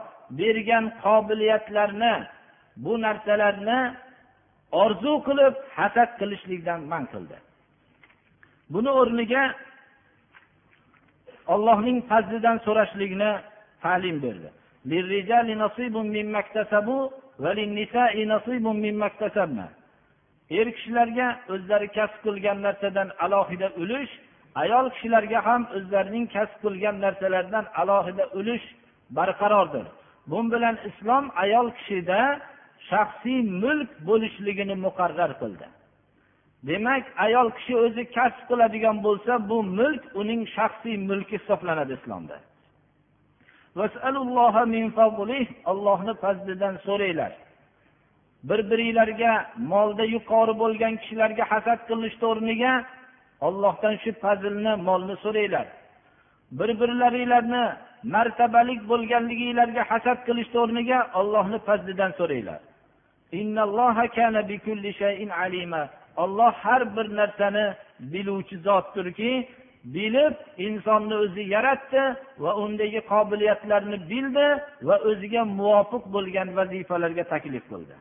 bergan 0.40 0.84
qobiliyatlarni 1.04 2.14
bu 2.84 2.92
narsalarni 3.04 3.78
orzu 4.82 5.12
qilib 5.26 5.54
hasad 5.76 6.10
qilishlikdan 6.20 6.80
man 6.92 7.04
qildi. 7.12 7.36
Buni 8.72 8.90
o'rniga 9.00 9.44
allohning 11.54 11.98
fazlidan 12.10 12.56
so'rashlikni 12.66 13.30
ta'lim 13.84 14.16
berdi. 14.24 14.48
Er 20.50 20.66
kishilarga 20.76 21.28
o'zlari 21.54 21.88
kasb 21.96 22.18
qilgan 22.24 22.58
narsadan 22.66 23.08
alohida 23.24 23.68
ulush 23.82 24.12
ayol 24.62 24.86
kishilarga 24.94 25.40
ham 25.48 25.62
o'zlarining 25.76 26.26
kasb 26.34 26.56
qilgan 26.64 26.96
narsalaridan 27.04 27.64
alohida 27.80 28.24
ulush 28.38 28.66
barqarordir. 29.16 29.86
Bu 30.30 30.38
bilan 30.52 30.76
islom 30.88 31.24
ayol 31.44 31.68
kishida 31.78 32.20
shaxsiy 32.90 33.40
mulk 33.62 33.90
bo'lishligini 34.08 34.76
muqarrar 34.86 35.32
qildi. 35.42 35.66
Demak 36.68 37.04
ayol 37.26 37.48
kishi 37.56 37.74
o'zi 37.84 38.02
kasb 38.16 38.42
qiladigan 38.50 38.96
bo'lsa 39.06 39.32
bu 39.50 39.58
mulk 39.78 40.04
uning 40.20 40.42
shaxsiy 40.56 40.96
mulki 41.08 41.34
hisoblanadi 41.38 41.92
islomda. 41.98 42.36
Allohni 45.72 46.14
fazlidan 46.22 46.74
so'ranglar. 46.86 47.32
Bir 48.48 48.60
biringlarga 48.70 49.32
molda 49.72 50.04
yuqori 50.14 50.54
bo'lgan 50.62 50.94
kishilarga 51.00 51.44
hasad 51.52 51.80
qilishni 51.88 52.24
o'rniga 52.32 52.72
ollohdan 53.46 53.94
shu 54.02 54.10
fazlni 54.22 54.72
molni 54.88 55.16
so'ranglar. 55.24 55.66
Bir 56.58 56.70
birlaringlarni 56.80 57.64
martabalik 58.14 58.80
bo'lganliginglarga 58.90 59.82
hasad 59.90 60.18
qilishni 60.26 60.58
o'rniga 60.64 60.98
ollohni 61.20 61.58
fazlidan 61.68 62.12
so'ranglar. 62.18 62.60
Olloh 66.16 66.52
har 66.64 66.96
bir 66.96 67.06
narsani 67.16 67.66
biluvchi 68.12 68.56
zotdirki 68.66 69.32
bilib 69.94 70.34
insonni 70.66 71.14
o'zi 71.24 71.42
yaratdi 71.54 72.02
va 72.42 72.50
undagi 72.64 73.00
qobiliyatlarni 73.12 73.98
bildi 74.10 74.46
va 74.88 74.96
o'ziga 75.10 75.42
muvofiq 75.58 76.04
bo'lgan 76.14 76.48
vazifalarga 76.58 77.24
taklif 77.32 77.64
qildi. 77.72 77.94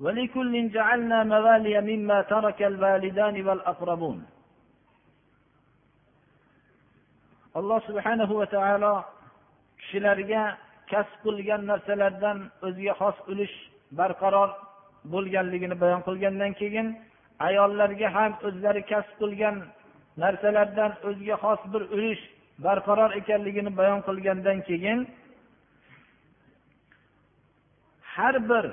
ولكل 0.00 0.70
جعلنا 0.70 1.18
موالي 1.24 1.74
مما 1.80 2.18
ترك 2.22 2.62
الوالدان 2.62 3.36
والأقربون 3.46 4.18
alloh 7.54 7.78
subhanahu 7.86 8.34
va 8.40 8.46
taolo 8.50 8.94
kishilarga 9.78 10.42
kasb 10.90 11.18
qilgan 11.24 11.62
narsalardan 11.70 12.38
o'ziga 12.66 12.94
xos 13.00 13.16
ulush 13.32 13.56
barqaror 13.98 14.50
bo'lganligini 15.12 15.76
bayon 15.82 16.00
qilgandan 16.08 16.52
keyin 16.60 16.86
ayollarga 17.48 18.08
ham 18.16 18.32
o'zlari 18.48 18.82
kasb 18.90 19.12
qilgan 19.20 19.56
narsalardan 20.22 20.92
o'ziga 21.08 21.36
xos 21.44 21.60
bir 21.72 21.82
ulush 21.96 22.22
barqaror 22.66 23.10
ekanligini 23.20 23.70
bayon 23.80 24.00
qilgandan 24.08 24.58
keyin 24.68 24.98
har 28.14 28.36
bir 28.50 28.64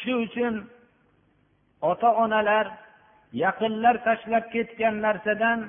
kishi 0.00 0.14
uchun 0.14 0.54
ota 1.90 2.10
onalar 2.24 2.66
yaqinlar 3.32 3.96
tashlab 4.08 4.44
ketgan 4.54 4.94
narsadan 5.06 5.60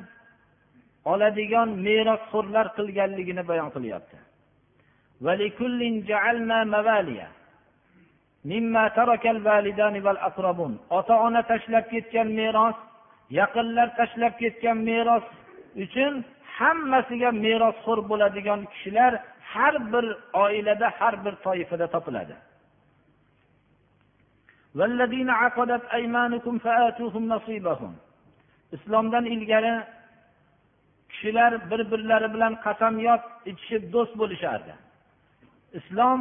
oladigan 1.11 1.69
merosxo'rlar 1.87 2.67
qilganligini 2.77 3.43
bayon 3.49 3.69
qilyapti. 3.75 4.17
Ota 10.97 11.15
ona 11.27 11.41
tashlab 11.51 11.85
ketgan 11.93 12.27
meros 12.39 12.77
yaqinlar 13.39 13.87
tashlab 13.99 14.33
ketgan 14.41 14.77
meros 14.89 15.25
uchun 15.83 16.13
hammasiga 16.57 17.29
merosxo'r 17.45 17.99
bo'ladigan 18.09 18.59
kishilar 18.71 19.13
har 19.53 19.75
bir 19.91 20.05
oilada 20.43 20.87
har 20.99 21.15
bir 21.25 21.33
toifada 21.45 21.87
topiladi. 21.95 22.35
Islomdan 28.75 29.25
ilgari 29.25 29.75
kishilar 31.09 31.71
bir 31.71 31.81
birlari 31.91 32.33
bilan 32.33 32.53
qasamyod 32.65 33.23
ichishib 33.51 33.83
do'st 33.93 34.13
bo'lishardi 34.21 34.73
islom 35.79 36.19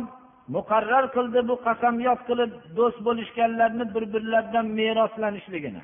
muqarrar 0.55 1.05
qildi 1.17 1.41
bu 1.49 1.55
qasamyod 1.67 2.21
qilib 2.29 2.53
do'st 2.79 2.99
bo'lishganlarni 3.07 3.85
bir 3.95 4.05
birlaridan 4.15 4.67
meroslanishligini 4.81 5.83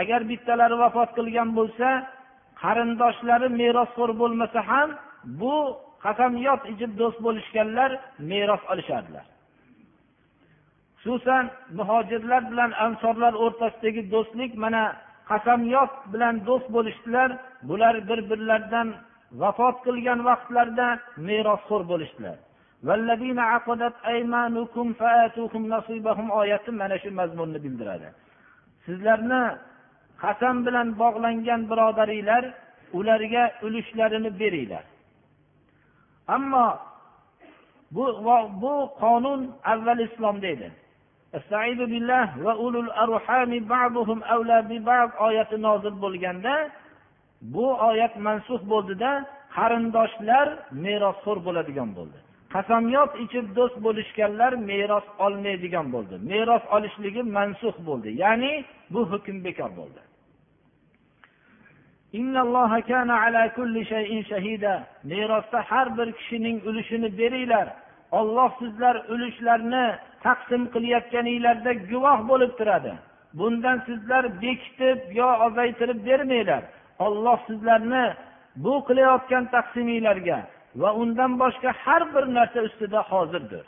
agar 0.00 0.20
bittalari 0.30 0.76
vafot 0.84 1.10
qilgan 1.18 1.48
bo'lsa 1.58 1.88
qarindoshlari 2.62 3.48
merosxo'r 3.60 4.10
bo'lmasa 4.20 4.60
ham 4.70 4.88
bu 5.40 5.54
qasamyod 6.04 6.60
ichib 6.72 6.92
do'st 7.00 7.18
bo'lishganlar 7.26 7.90
meros 8.30 8.62
olishardilar 8.72 9.26
xususan 11.04 11.44
muhojirlar 11.78 12.42
bilan 12.50 12.70
ansorlar 12.86 13.32
o'rtasidagi 13.44 14.02
do'stlik 14.12 14.52
mana 14.64 14.82
qasamyod 15.30 15.92
bilan 16.12 16.34
do'st 16.48 16.66
bo'lishdilar. 16.76 17.28
Bular 17.68 17.94
bir 18.08 18.20
birlaridan 18.30 18.88
vafot 19.42 19.76
qilgan 19.86 20.20
vaqtlarida 20.28 20.88
merosxo'r 21.28 21.82
bo'lishdilar. 21.90 22.36
Oyati 26.40 26.70
mana 26.80 26.96
shu 27.02 27.10
mazmunni 27.20 27.58
bildiradi. 27.64 28.08
Sizlarni 28.84 29.42
qasam 30.22 30.56
bilan 30.66 30.88
bog'langan 31.02 31.60
birodaringlar 31.70 32.44
ularga 32.98 33.44
ulushlarini 33.66 34.30
beringlar. 34.40 34.84
Ammo 36.36 36.66
bu 37.94 38.04
bu 38.62 38.74
qonun 39.02 39.40
avval 39.72 39.98
islomda 40.08 40.46
edi. 40.54 40.68
Oyati 45.26 45.56
nozil 45.66 45.94
bo'lganda 46.04 46.54
bu 47.54 47.66
oyat 47.88 48.14
mansux 48.26 48.60
bo'ldida 48.72 49.10
qarindoshlar 49.56 50.46
merosxo'r 50.84 51.38
bo'ladigan 51.46 51.90
bo'ldi. 51.98 52.18
Qasamyod 52.54 53.10
ichib 53.24 53.46
do'st 53.56 53.76
bo'lishganlar 53.86 54.52
meros 54.70 55.06
olmaydigan 55.24 55.86
bo'ldi. 55.94 56.14
Meros 56.32 56.64
olishligi 56.76 57.22
mansux 57.36 57.76
bo'ldi. 57.88 58.10
Ya'ni 58.22 58.52
bu 58.92 59.00
hukm 59.12 59.36
bekor 59.46 59.70
bo'ldi. 59.80 60.00
Merosda 65.12 65.58
har 65.70 65.86
bir 65.98 66.08
kishining 66.18 66.56
ulushini 66.68 67.08
beringlar. 67.18 67.68
Olloh 68.18 68.50
sizlar 68.60 68.96
ulushlarni 69.12 69.86
taqsim 70.26 70.62
qilayotganinglarda 70.74 71.72
guvoh 71.90 72.18
bo'lib 72.30 72.52
turadi. 72.58 72.92
Bundan 73.38 73.78
sizlar 73.86 74.24
bekitib 74.42 74.98
yo 75.20 75.28
ozaytirib 75.46 75.98
bermanglar. 76.08 76.62
Olloh 77.06 77.38
sizlarni 77.48 78.06
bu 78.64 78.74
qilayotgan 78.88 79.44
taqsiminglarga 79.54 80.38
va 80.80 80.90
undan 81.02 81.32
boshqa 81.42 81.70
har 81.84 82.02
bir 82.14 82.24
narsa 82.36 82.60
ustida 82.68 83.00
hozirdir. 83.12 83.64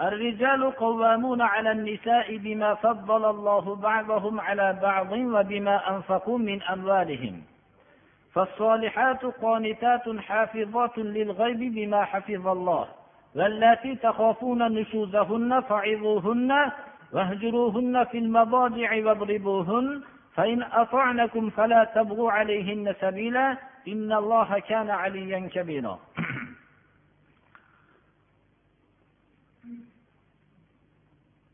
الرجال 0.00 0.70
قوامون 0.70 1.42
على 1.42 1.72
النساء 1.72 2.36
بما 2.36 2.74
فضل 2.74 3.30
الله 3.30 3.76
بعضهم 3.76 4.40
على 4.40 4.78
بعض 4.82 5.12
وبما 5.12 5.96
أنفقوا 5.96 6.38
من 6.38 6.62
أموالهم. 6.62 7.42
فالصالحات 8.34 9.24
قانتات 9.24 10.08
حافظات 10.18 10.98
للغيب 10.98 11.74
بما 11.74 12.04
حفظ 12.04 12.48
الله 12.48 12.88
واللاتي 13.36 13.94
تخافون 13.94 14.62
نشوزهن 14.62 15.60
فعظوهن 15.60 16.70
واهجروهن 17.12 18.04
في 18.04 18.18
المضاجع 18.18 19.06
واضربوهن 19.06 20.02
فإن 20.34 20.62
أطعنكم 20.62 21.50
فلا 21.50 21.84
تبغوا 21.84 22.32
عليهن 22.32 22.94
سبيلا 23.00 23.56
إن 23.88 24.12
الله 24.12 24.58
كان 24.58 24.90
عليا 24.90 25.48
كبيرا. 25.54 25.98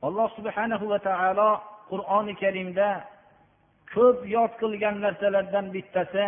Alloh 0.09 0.29
subhanahu 0.39 0.85
va 0.93 0.99
taolo 1.09 1.51
qur'oni 1.91 2.35
karimda 2.43 2.89
ko'p 3.95 4.19
yod 4.35 4.53
qilgan 4.61 4.97
narsalardan 5.05 5.67
bittasi 5.75 6.27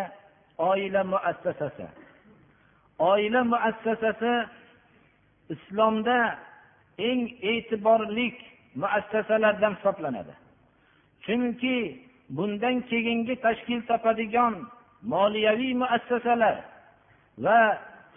oila 0.70 1.00
muassasasi. 1.12 1.86
Oila 3.10 3.40
muassasasi 3.52 4.32
islomda 5.54 6.18
eng 7.08 7.20
e'tiborli 7.50 8.28
muassasalardan 8.82 9.72
hisoblanadi. 9.78 10.34
Chunki 11.24 11.76
bundan 12.36 12.76
keyingi 12.90 13.34
tashkil 13.44 13.80
topadigan 13.90 14.54
moliyaviy 15.12 15.74
muassasalar 15.82 16.56
va 17.44 17.60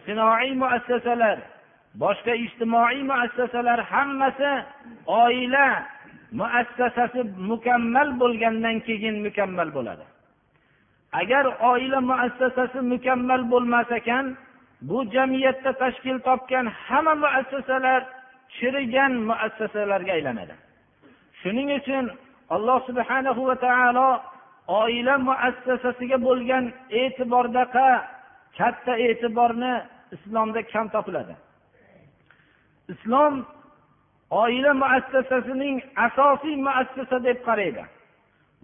sinoiy 0.06 0.52
muassasalar 0.64 1.38
boshqa 2.00 2.34
ijtimoiy 2.46 3.04
muassasalar 3.12 3.80
hammasi 3.92 4.52
oila 5.08 5.68
muassasasi 6.40 7.22
mukammal 7.50 8.10
bo'lgandan 8.22 8.78
keyin 8.88 9.16
mukammal 9.26 9.70
bo'ladi. 9.78 10.06
Agar 11.22 11.46
oila 11.72 12.00
muassasasi 12.12 12.80
mukammal 12.94 13.42
bo'lmas 13.52 13.90
ekan 14.00 14.26
bu 14.90 14.98
jamiyatda 15.14 15.72
tashkil 15.82 16.18
topgan 16.28 16.66
hamma 16.86 17.14
muassasalar 17.24 18.02
chirigan 18.56 19.14
muassasalarga 19.30 20.12
aylanadi. 20.18 20.56
Shuning 21.42 21.70
uchun 21.80 22.06
alloh 22.56 22.80
subhanahu 22.90 23.42
va 23.50 23.56
taolo 23.66 24.10
oila 24.82 25.14
muassasasiga 25.30 26.18
bo'lgan 26.28 26.64
e'tibordaqa 27.02 27.88
katta 28.58 28.94
e'tiborni 29.08 29.74
islomda 30.16 30.62
kam 30.74 30.88
topiladi. 30.96 31.36
Islom 32.94 33.34
oila 34.42 34.72
muassasasining 34.82 35.78
asosiy 36.06 36.56
muassasa 36.68 37.18
deb 37.28 37.38
qaraydi. 37.48 37.84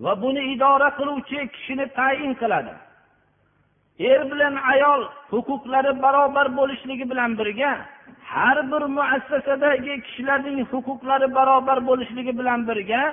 Va 0.03 0.13
buni 0.21 0.41
idora 0.53 0.89
qiluvchi 0.97 1.39
kishini 1.53 1.85
tayin 1.97 2.33
qiladi. 2.41 2.73
Er 3.99 4.21
bilan 4.31 4.55
ayol 4.73 5.01
huquqlari 5.31 5.91
barobar 6.03 6.47
bo'lishligi 6.59 7.05
bilan 7.11 7.31
birga 7.39 7.71
har 8.33 8.57
bir 8.71 8.83
muassasadagi 8.97 9.93
kishilarning 10.05 10.59
huquqlari 10.71 11.27
barobar 11.37 11.79
bo'lishligi 11.89 12.33
bilan 12.39 12.59
birga 12.69 13.03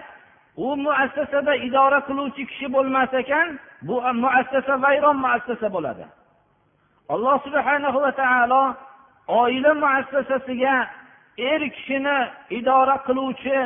u 0.57 0.77
muassasada 0.87 1.55
idora 1.67 1.99
qiluvchi 2.09 2.43
kishi 2.51 2.67
bo'lmas 2.75 3.13
ekan 3.23 3.47
bu 3.89 3.97
muassasa 4.23 4.75
vayron 4.85 5.17
muassasa 5.25 5.69
bo'ladi. 5.77 6.05
Alloh 7.15 7.37
subhanahu 7.47 7.99
va 8.05 8.13
taolo 8.21 8.63
oila 9.41 9.71
muassasasiga 9.85 10.75
er 11.39 11.61
kishini 11.77 12.17
idora 12.59 12.97
qiluvchi 13.07 13.57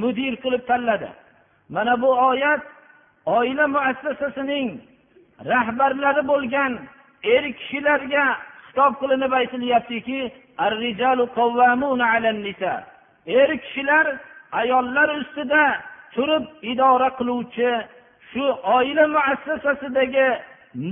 mudir 0.00 0.34
qilib 0.42 0.62
tanladi. 0.70 1.10
Mana 1.68 2.02
bu 2.02 2.10
oyat 2.30 2.62
oila 3.26 3.66
muassasasining 3.74 4.80
rahbarlari 5.52 6.22
bo'lgan 6.32 6.72
er 7.34 7.44
kishilarga 7.58 8.24
xitob 8.66 8.92
qilinib 9.00 9.32
aytilyaptiki 9.40 10.20
er 13.38 13.50
kishilar 13.64 14.06
ayollar 14.52 15.08
ustida 15.20 15.64
turib 16.14 16.44
idora 16.62 17.08
qiluvchi 17.18 17.70
shu 18.30 18.44
oila 18.76 19.04
muassasasidagi 19.14 20.28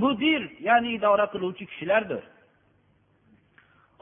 mudir 0.01 0.41
ya'ni 0.67 0.89
idora 0.97 1.25
qiluvchi 1.33 1.65
kishilardir. 1.71 2.23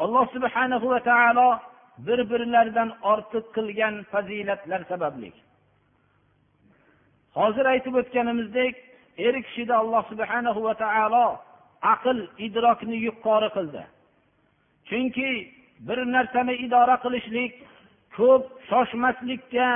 Alloh 0.04 0.26
subhanahu 0.36 0.86
va 0.94 1.00
taolo 1.10 1.50
bir 1.98 2.30
birlaridan 2.30 2.90
ortiq 3.12 3.46
qilgan 3.56 3.96
fazilatlar 4.12 4.82
sababli. 4.92 5.32
Hozir 7.40 7.66
aytib 7.74 7.96
o'tganimizdek 8.02 8.76
er 9.18 9.36
kishida 9.46 9.76
alloh 9.82 10.04
subhanahu 10.12 10.64
va 10.68 10.74
taolo 10.84 11.26
aql 11.94 12.18
idrokni 12.48 12.98
yuqori 13.08 13.50
qildi. 13.58 13.84
Chunki 14.90 15.30
bir 15.88 16.00
narsani 16.16 16.54
idora 16.66 16.96
qilishlik 17.06 17.54
ko'p 18.18 18.44
shoshmaslikka 18.70 19.68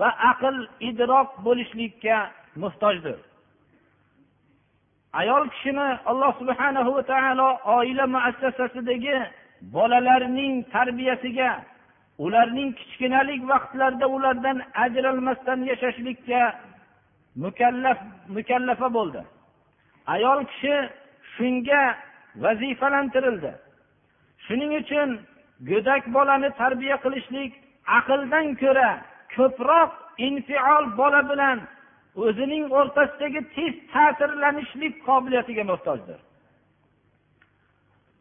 va 0.00 0.08
aql 0.32 0.56
idrok 0.90 1.28
bo'lishlikka 1.46 2.16
muhtojdir. 2.62 3.18
Ayol 5.20 5.44
kishini 5.54 5.88
alloh 6.10 6.32
subhanahu 6.40 6.90
va 6.96 7.02
taolo 7.12 7.48
oila 7.76 8.04
muassasasidagi 8.14 9.16
bolalarning 9.74 10.54
tarbiyasiga 10.74 11.50
ularning 12.18 12.70
kichkinalik 12.78 13.48
vaqtlarida 13.48 14.06
ulardan 14.16 14.62
ajralmasdan 14.84 15.60
yashashlikka 15.70 16.40
mukallaf 17.44 17.98
mukallafa 18.36 18.88
bo'ldi. 18.96 19.20
Ayol 20.14 20.40
kishi 20.50 20.76
shunga 21.34 21.82
vazifalantirildi. 22.44 23.52
Shuning 24.46 24.72
uchun 24.80 25.08
go'dak 25.70 26.02
bolani 26.14 26.50
tarbiya 26.60 26.96
qilishlik 27.04 27.52
aqldan 27.98 28.46
ko'ra 28.62 28.90
ko'proq 29.36 29.90
infiol 30.28 30.84
bola 31.00 31.20
bilan 31.30 31.58
o'zining 32.24 32.64
o'rtasidagi 32.78 33.40
tez 33.56 33.74
ta'sirlanishlik 33.94 34.94
qobiliyatiga 35.08 35.64
muhtojdir. 35.72 36.18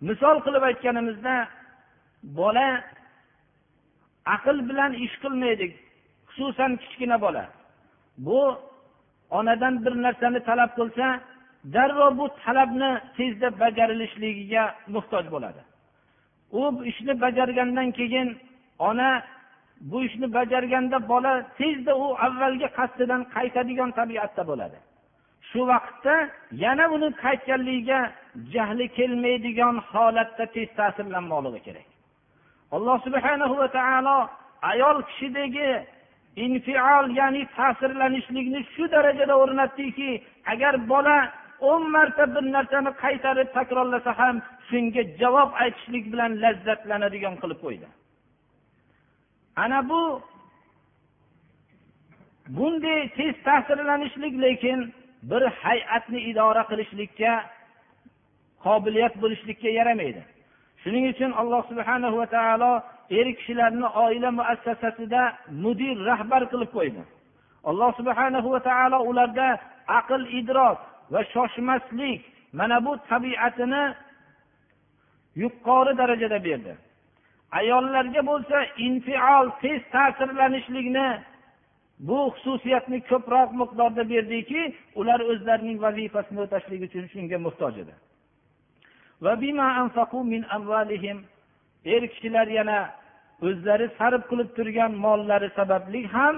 Misol 0.08 0.38
qilib 0.46 0.64
aytganimizda 0.70 1.36
bola 2.40 2.68
aql 4.36 4.58
bilan 4.70 4.92
ish 5.06 5.16
qilmaydi 5.24 5.66
xususan 6.30 6.72
kichkina 6.82 7.18
bola. 7.26 7.44
Bu 8.26 8.40
onadan 9.38 9.86
bir 9.86 9.94
narsani 10.06 10.40
talab 10.50 10.72
qilsa 10.80 11.06
darrov 11.74 12.18
bu 12.20 12.26
talabni 12.44 12.92
tezda 13.18 13.48
bajarilishligiga 13.62 14.64
muhtoj 14.96 15.26
bo'ladi. 15.36 15.62
U 16.60 16.62
ishni 16.92 17.14
bajargandan 17.24 17.90
keyin 18.00 18.28
ona 18.80 19.10
bu 19.92 20.04
ishni 20.08 20.34
bajarganda 20.34 20.98
bola 21.12 21.34
tezda 21.58 21.94
u 22.04 22.08
avvalgi 22.26 22.68
qasdidan 22.78 23.22
qaytadigan 23.36 23.92
tabiatda 24.00 24.44
bo'ladi. 24.52 24.78
Shu 25.50 25.62
vaqtda 25.72 26.16
yana 26.64 26.86
uni 26.96 27.10
qaytganligiga 27.24 28.00
jahli 28.54 28.86
kelmaydigan 28.98 29.76
holatda 29.92 30.46
tez 30.56 30.70
ta'sirlanmoqligi 30.80 31.62
kerak. 31.68 31.88
Alloh 32.76 32.98
subhana 33.06 33.46
va 33.62 33.68
taolo 33.78 34.18
ayol 34.72 34.98
kishidagi 35.10 35.70
infial 36.46 37.06
ya'ni 37.20 37.44
ta'sirlanishlikni 37.58 38.62
shu 38.74 38.84
darajada 38.94 39.36
o'rnatdiki 39.44 40.10
agar 40.54 40.74
bola 40.92 41.18
o'n 41.72 41.84
marta 41.96 42.24
bir 42.36 42.44
narsani 42.56 42.92
qaytarib 43.04 43.50
takrorlasa 43.58 44.12
ham 44.20 44.36
shunga 44.70 45.02
javob 45.22 45.50
aytishlik 45.64 46.06
bilan 46.14 46.32
lazzatlanadigan 46.44 47.36
qilib 47.42 47.60
qo'ydi. 47.66 47.88
Ana 49.64 49.80
bu 49.90 50.02
bunday 52.58 53.02
tez 53.18 53.36
ta'sirlanishlik 53.48 54.34
lekin 54.46 54.80
bir 55.32 55.44
hay'atni 55.64 56.20
idora 56.32 56.64
qilishlikka 56.72 57.32
qobiliyat 58.66 59.14
bo'lishlikka 59.22 59.70
yaramaydi. 59.80 60.22
Shuning 60.82 61.06
uchun 61.14 61.32
alloh 61.42 61.62
subhana 61.72 62.08
va 62.20 62.26
taolo 62.36 62.72
er 63.20 63.28
kishilarni 63.38 63.88
oila 64.06 64.30
muassasasida 64.40 65.22
mudir 65.64 65.96
rahbar 66.10 66.42
qilib 66.52 66.70
qo'ydi. 66.78 67.02
Alloh 67.70 67.92
subhana 68.00 68.40
va 68.54 68.60
taolo 68.70 68.98
ularda 69.10 69.48
aql 70.00 70.22
idrok 70.40 70.78
va 71.14 71.22
shoshmaslik 71.34 72.22
mana 72.60 72.78
bu 72.86 72.92
tabiatini 73.12 73.84
yuqori 75.44 75.94
darajada 76.02 76.40
berdi. 76.48 76.74
Ayollarga 77.60 78.22
bo'lsa 78.32 78.58
infiol 78.88 79.48
tez 79.62 79.82
ta'sirlanishlikni 79.96 81.08
bu 82.08 82.20
xususiyatni 82.36 83.00
ko'proq 83.10 83.50
miqdorda 83.62 84.04
berdiki 84.14 84.62
ular 85.00 85.20
o'zlarining 85.32 85.78
vazifasini 85.86 86.40
o'tashlik 86.46 86.82
uchun 86.88 87.06
shunga 87.14 87.38
muhtoj 87.46 87.74
edi. 87.84 87.94
Er 91.86 92.04
kishilar 92.14 92.48
yana 92.48 92.80
o'zlari 93.48 93.88
sarf 93.98 94.22
qilib 94.30 94.50
turgan 94.58 94.92
mollari 95.06 95.50
sababli 95.58 96.02
ham 96.16 96.36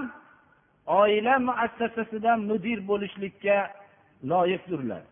oila 1.00 1.34
muassasasida 1.48 2.32
mudir 2.48 2.78
bo'lishlikka 2.90 3.56
loyiqdirlar. 4.30 5.02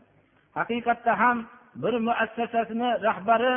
Haqiqatda 0.59 1.13
ham 1.23 1.37
bir 1.83 1.95
muassasasini 2.09 2.91
rahbari 3.07 3.55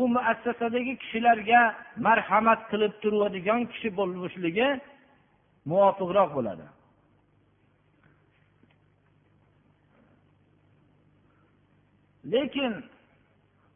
u 0.00 0.02
muassasadagi 0.16 0.94
kishilarga 1.02 1.60
marhamat 2.06 2.60
qilib 2.70 2.92
turadigan 3.02 3.60
kishi 3.72 3.88
bo'lishligi 3.98 4.68
muvofiqroq 5.70 6.30
bo'ladi. 6.36 6.66
Lekin 12.32 12.72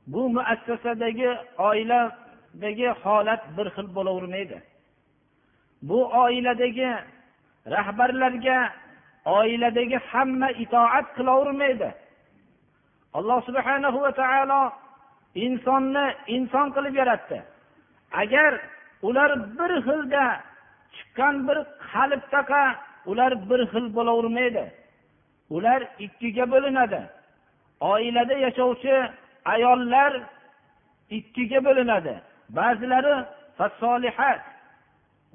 bu 0.07 0.29
muassasadagi 0.29 1.31
oiladagi 1.59 2.89
holat 3.03 3.43
bir 3.57 3.67
xil 3.67 3.95
bo'lavermaydi. 3.97 4.63
Bu 5.83 5.99
oiladagi 6.23 6.91
rahbarlarga 7.75 8.59
oiladagi 9.25 9.99
hamma 10.11 10.51
itoat 10.51 11.07
qilavermaydi. 11.17 11.89
Alloh 13.15 13.41
subhanahu 13.49 14.01
va 14.05 14.13
taolo 14.13 14.73
insonni 15.35 16.07
inson 16.27 16.67
qilib 16.77 16.95
yaratdi. 17.01 17.43
Agar 18.23 18.53
ular 19.03 19.31
bir 19.59 19.71
xilda 19.87 20.25
chiqqan 20.95 21.35
bir 21.49 21.59
qalbdaqa 21.93 22.65
ular 23.11 23.33
bir 23.51 23.61
xil 23.73 23.87
bo'lavermaydi. 23.97 24.65
Ular 25.57 25.81
ikkiga 26.05 26.45
bo'linadi. 26.55 27.01
Oilada 27.81 28.35
yashovchi 28.47 28.97
ayollar 29.45 30.13
ikkiga 31.11 31.59
bo'linadi. 31.67 32.15
Ba'zilari 32.59 33.15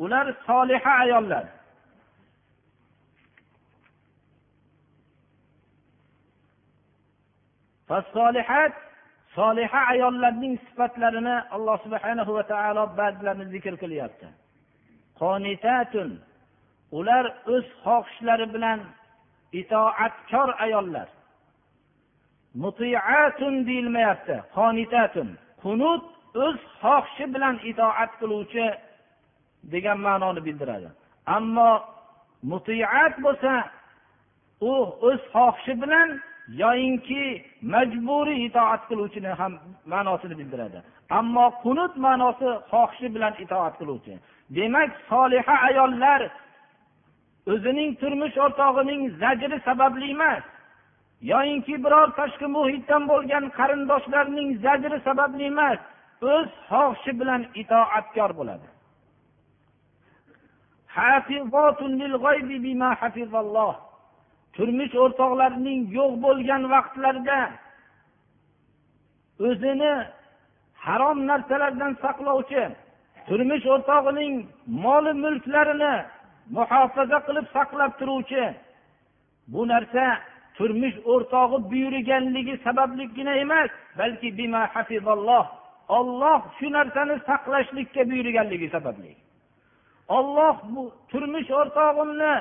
ular 0.04 0.36
soliha 0.48 0.91
ayollar. 1.04 1.45
Solihat 8.13 8.74
soliha 9.36 9.80
ayollarning 9.93 10.56
sifatlarini 10.65 11.36
alloh 11.56 11.78
subhana 11.86 12.24
va 12.38 12.43
taolo 12.54 12.84
ba'zilarini 13.00 13.45
zikr 13.54 13.74
qilyapti. 13.84 14.28
Qonitatun 15.22 16.10
ular 16.98 17.26
o'z 17.54 17.65
xohishlari 17.84 18.45
bilan 18.56 18.80
itoatkor 19.62 20.50
ayollar. 20.65 21.08
Mutiatun 22.55 23.67
deyilmayapti 23.67 24.35
qonitatun. 24.55 25.29
Qunut 25.63 26.03
o'z 26.45 26.57
xohishi 26.81 27.25
bilan 27.33 27.55
itoat 27.71 28.12
qiluvchi 28.19 28.65
degan 29.73 29.97
ma'noni 30.07 30.41
bildiradi. 30.47 30.89
Ammo 31.35 31.71
mutiat 32.51 33.13
bo'lsa 33.25 33.51
u 34.62 34.73
o'z 35.07 35.21
xohishi 35.33 35.73
bilan 35.81 36.09
yoyinki 36.62 37.23
majburiy 37.73 38.45
itoat 38.47 38.81
qiluvchini 38.89 39.31
ham 39.39 39.53
ma'nosini 39.93 40.35
bildiradi. 40.39 40.79
Ammo 41.19 41.45
qunut 41.63 41.93
ma'nosi 42.05 42.49
xohishi 42.71 43.07
bilan 43.15 43.33
itoat 43.43 43.73
qiluvchi. 43.79 44.13
Demak 44.55 44.91
soliha 45.09 45.55
ayollar 45.69 46.21
o'zining 47.51 47.89
turmush 48.01 48.38
o'rtog'ining 48.45 49.01
zajri 49.21 49.57
sababli 49.67 50.07
emas 50.15 50.43
yoyinki 51.21 51.75
biror 51.84 52.08
tashqi 52.19 52.47
muhitdan 52.58 53.03
bo'lgan 53.12 53.45
qarindoshlarning 53.58 54.49
zajri 54.63 54.97
sababli 55.08 55.43
emas 55.53 55.79
o'z 56.34 56.49
xohishi 56.69 57.12
bilan 57.19 57.41
itoatkor 57.62 58.32
bo'ladi. 58.39 58.67
Turmush 64.55 64.95
o'rtoqlarining 65.03 65.79
yo'q 65.97 66.13
bo'lgan 66.25 66.63
vaqtlarida 66.73 67.39
o'zini 69.47 69.93
harom 70.86 71.17
narsalardan 71.29 71.93
saqlovchi 72.03 72.63
turmush 73.27 73.65
o'rtog'ining 73.73 74.34
moli 74.84 75.13
mulklarini 75.23 75.95
muhofaza 76.58 77.19
qilib 77.27 77.47
saqlab 77.55 77.91
turuvchi 77.99 78.45
bu 79.53 79.62
narsa 79.71 80.05
turmush 80.60 80.98
o'rtog'i 81.13 81.58
buyurganligi 81.72 82.56
sababligina 82.65 83.34
emas 83.43 83.72
balki 84.00 84.30
olloh 85.98 86.41
shu 86.60 86.67
narsani 86.78 87.15
saqlashlikka 87.30 88.02
buyurganligi 88.10 88.67
sababli. 88.76 89.12
Olloh 90.17 90.56
bu 90.74 90.84
turmush 91.12 91.50
o'rtog'imni 91.60 92.34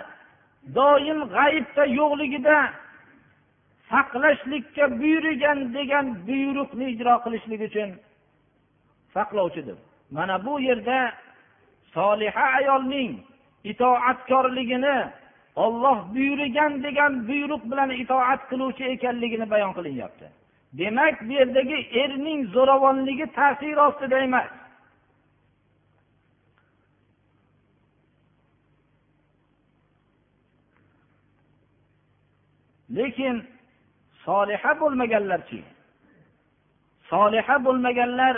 doim 0.78 1.20
g'ayibda 1.34 1.84
yo'qligida 1.98 2.56
saqlashlikka 3.90 4.84
buyurgan 5.00 5.58
degan 5.76 6.06
buyruqni 6.28 6.84
ijro 6.94 7.14
qilishlik 7.24 7.60
uchun 7.68 7.90
saqlovchidir. 9.14 9.78
Mana 10.16 10.36
bu 10.46 10.54
yerda 10.68 10.98
soliha 11.94 12.44
ayolning 12.58 13.12
itoatkorligini 13.70 14.96
olloh 15.64 15.98
buyurgan 16.14 16.72
degan 16.82 17.12
buyruq 17.28 17.62
bilan 17.70 17.90
itoat 18.02 18.40
qiluvchi 18.50 18.84
ekanligini 18.94 19.46
bayon 19.50 19.72
qilinyapti. 19.78 20.26
Demak 20.78 21.16
bu 21.26 21.32
yerdagi 21.38 21.78
erning 22.02 22.40
zo'ravonligi 22.54 23.26
ta'sir 23.38 23.76
ostida 23.86 24.18
emas. 24.26 24.50
Lekin 32.96 33.36
soliha 34.24 34.72
bo'lmaganlarchi 34.80 35.60
soliha 37.10 37.56
bo'lmaganlar 37.64 38.34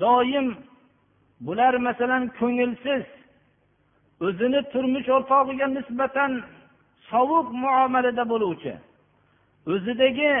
doim 0.00 0.48
bular 1.46 1.74
masalan 1.86 2.24
ko'ngilsiz 2.38 3.17
o'zini 4.26 4.60
turmush 4.72 5.08
o'rtog'iga 5.16 5.66
nisbatan 5.76 6.32
sovuq 7.10 7.46
muomalada 7.62 8.24
bo'luvchi 8.32 8.74
o'zidagi 9.72 10.32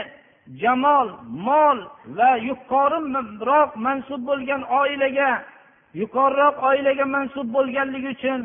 jamol 0.62 1.08
mol 1.46 1.78
va 2.18 2.30
yuqoriroq 2.48 3.70
mansub 3.86 4.20
bo'lgan 4.28 4.62
oilaga 4.80 5.30
yuqoriroq 6.00 6.56
oilaga 6.70 7.04
mansub 7.16 7.46
bo'lganligi 7.56 8.08
uchun 8.16 8.40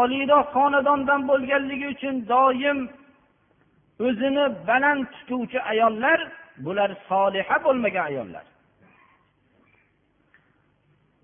oliyroq 0.00 0.46
xonadondan 0.56 1.20
bo'lganligi 1.30 1.86
uchun 1.94 2.14
doim 2.32 2.78
o'zini 4.06 4.44
baland 4.68 5.02
tutuvchi 5.14 5.58
ayollar 5.72 6.18
bular 6.64 6.90
soliha 7.08 7.56
bo'lmagan 7.64 8.04
ayollar. 8.10 8.44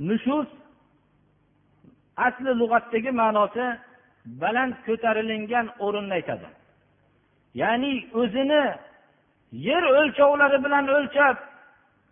Nushuz 0.09 0.49
asli 2.17 2.51
lug'atdagi 2.61 3.11
ma'nosi 3.21 3.65
baland 4.43 4.75
ko'tarilingan 4.87 5.67
o'rinni 5.85 6.15
aytadi. 6.19 6.49
Ya'ni 7.55 7.93
o'zini 8.21 8.63
yer 9.69 9.83
o'lchovlari 9.99 10.59
bilan 10.65 10.85
o'lchab 10.97 11.37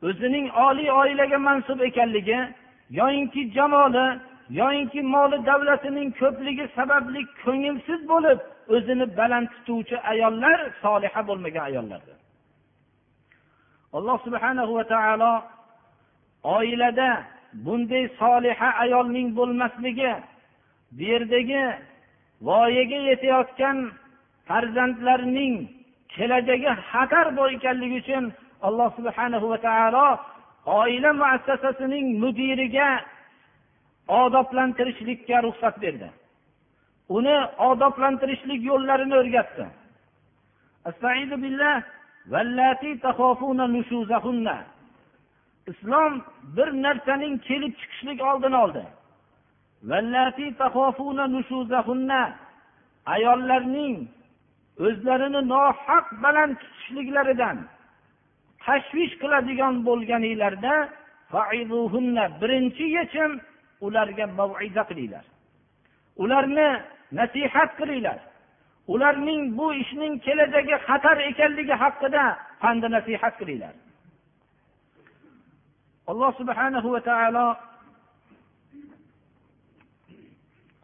o'zining 0.08 0.46
oliy 0.66 0.90
oilaga 1.00 1.38
mansub 1.48 1.80
ekanligi 1.88 2.38
yoyinki 3.00 3.42
jamoli 3.56 4.06
yoyinki 4.60 5.00
moli 5.02 5.46
davlatining 5.50 6.08
ko'pligi 6.20 6.64
sababli 6.76 7.20
ko'ngilsiz 7.44 8.00
bo'lib 8.12 8.38
o'zini 8.74 9.06
baland 9.18 9.48
tutuvchi 9.54 9.96
ayollar 10.12 10.58
soliha 10.82 11.20
bo'lmagan 11.28 11.64
ayollardir. 11.70 12.16
Alloh 13.96 14.18
subhanahu 14.26 14.72
va 14.78 14.84
taolo 14.94 15.32
oilada 16.56 17.10
bunday 17.64 18.04
soliha 18.20 18.68
ayolning 18.84 19.28
bo'lmasligi 19.38 20.12
bu 20.96 21.02
yerdagi 21.12 21.62
voyaga 22.46 22.98
yetayotgan 23.10 23.76
farzandlarning 24.48 25.54
kelajagi 26.14 26.70
xatar 26.90 27.26
bor 27.36 27.48
ekanligi 27.56 27.96
uchun 28.02 28.24
alloh 28.66 28.88
subhanahu 28.98 29.46
va 29.52 29.58
taolo 29.66 30.08
oila 30.80 31.10
muassasasining 31.20 32.06
mudiriga 32.22 32.88
odoblantirishlikka 34.22 35.36
ruxsat 35.46 35.76
berdi. 35.82 36.08
Uni 37.16 37.36
odoblantirishlik 37.70 38.60
yo'llarini 38.70 39.14
o'rgatdi. 39.20 39.66
Billah 41.44 41.76
islom 45.66 46.24
bir 46.56 46.68
narsaning 46.82 47.38
kelib 47.48 47.74
chiqishlik 47.80 48.22
oldini 48.22 48.56
oldi. 48.56 48.84
Ayollarning 53.06 54.08
o'zlarini 54.86 55.48
nohaq 55.52 56.06
baland 56.22 56.56
tutishliklaridan 56.62 57.56
tashvish 58.64 59.14
qiladigan 59.22 59.74
bo'lganinglarda 59.86 60.74
birinchi 62.40 62.86
yechim 62.98 63.32
ularga 63.86 64.26
maviza 64.38 64.82
qilinglar. 64.90 65.24
Ularni 66.22 66.68
nasihat 67.18 67.70
qilinglar. 67.80 68.18
Ularning 68.92 69.42
bu 69.58 69.66
ishning 69.82 70.12
kelajagi 70.26 70.76
xatar 70.86 71.16
ekanligi 71.30 71.74
haqida 71.82 72.24
panda 72.60 72.88
nasihat 72.96 73.34
qilinglar. 73.40 73.74
alloh 76.11 76.31
subhanahu 76.39 76.88
va 76.95 77.01
taolo 77.01 77.47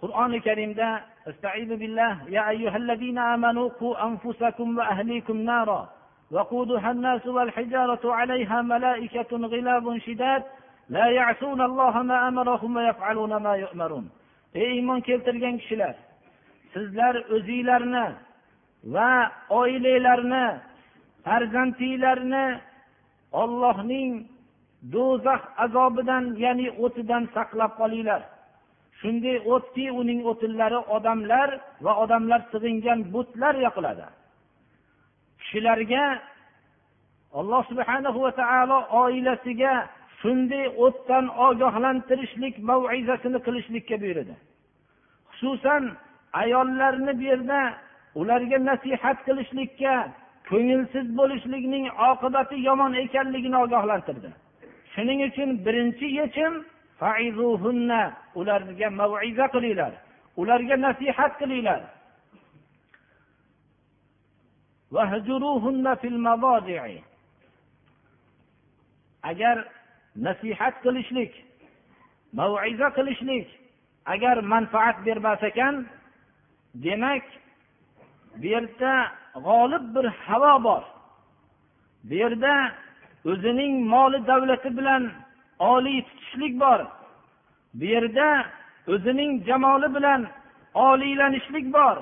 qur'oni 0.02 0.40
karimda 0.42 0.90
استعيذ 1.28 1.70
بالله 1.78 2.14
يا 2.30 2.50
أيها 2.50 2.78
الذين 2.78 3.18
آمنوا 3.18 3.70
قوا 3.70 4.06
أنفسكم 4.08 4.78
وأهليكم 4.78 5.38
نارا 5.38 5.90
وقودها 6.32 6.92
الناس 6.92 7.28
والحجارة 7.28 8.14
عليها 8.14 8.62
ملائكة 8.62 9.32
غلاب 9.32 9.98
شداد 9.98 10.44
لا 10.90 11.06
يعصون 11.10 11.62
الله 11.62 12.02
ما 12.02 12.28
أمرهم 12.28 12.76
ويفعلون 12.76 13.36
ما 13.36 13.54
يؤمرون 13.56 14.10
ey 14.56 14.72
iymon 14.78 15.00
keltirgan 15.08 15.56
kishilar 15.62 15.96
sizlar 16.74 17.16
o'zinglarni 17.36 18.06
va 18.96 19.32
oilanglarni 19.60 20.46
farzandinglarni 21.26 22.46
ollohning 23.42 24.12
do'zax 24.93 25.43
azobidan 25.65 26.25
ya'ni 26.45 26.69
o'tidan 26.85 27.23
saqlab 27.37 27.73
qolinglar. 27.81 28.23
Shunday 29.01 29.37
o'tki 29.55 29.87
uning 30.01 30.21
o'tinlari 30.31 30.81
odamlar 30.97 31.49
va 31.85 31.93
odamlar 32.03 32.41
sig'ingan 32.53 32.99
butlar 33.15 33.55
yoqiladi. 33.67 34.07
Kishilarga 35.41 36.05
alloh 37.39 37.63
subhana 37.71 38.11
va 38.25 38.31
taolo 38.41 38.79
oilasiga 39.03 39.75
shunday 40.21 40.65
o'tdan 40.85 41.25
ogohlantirishlik 41.47 42.55
mavizasini 42.69 43.39
qilishlikka 43.47 43.97
buyurdi 44.03 44.35
xususan 45.37 45.83
ayollarni 46.43 47.13
bu 47.19 47.25
yerda 47.31 47.61
ularga 48.21 48.59
nasihat 48.71 49.19
qilishlikka 49.27 49.95
ko'ngilsiz 50.51 51.07
bo'lishlikning 51.19 51.85
oqibati 52.11 52.57
yomon 52.69 52.93
ekanligini 53.05 53.57
ogohlantirdi. 53.65 54.31
Shuning 54.97 55.21
uchun 55.29 55.51
birinchi 55.67 56.07
yechim 56.19 56.65
ularga 58.35 58.89
maviza 58.91 59.47
qilinglar. 59.55 59.93
Ularga 60.41 60.77
nasihat 60.87 61.33
qilinglar. 61.41 61.83
Agar 69.31 69.57
nasihat 70.27 70.75
qilishlik 70.85 71.33
maviza 72.33 72.89
qilishlik 72.97 73.47
agar 74.07 74.37
manfaat 74.53 74.97
bermas 75.07 75.43
ekan 75.43 75.75
demak 76.85 77.25
bu 78.41 78.47
yerda 78.55 78.93
g'olib 79.47 79.85
bir 79.95 80.07
havo 80.27 80.65
bor. 80.65 80.83
Bu 82.09 82.15
yerda 82.15 82.53
o'zining 83.31 83.75
moli 83.93 84.19
davlati 84.27 84.71
bilan 84.79 85.03
oliy 85.59 86.03
tutishlik 86.09 86.55
bor. 86.61 86.81
Bu 87.79 87.85
yerda 87.95 88.29
o'zining 88.93 89.31
jamoli 89.49 89.89
bilan 89.97 90.21
oliylanishlik 90.75 91.67
bor. 91.77 91.97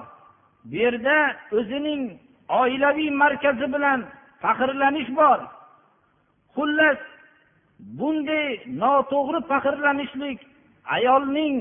Bu 0.65 0.77
yerda 0.77 1.17
o'zining 1.59 2.03
oilaviy 2.61 3.11
markazi 3.23 3.67
bilan 3.75 4.01
faxrlanish 4.43 5.11
bor. 5.21 5.39
Xullas 6.55 7.01
bunday 7.99 8.47
noto'g'ri 8.83 9.41
faxrlanishlik 9.51 10.39
ayolning 10.97 11.57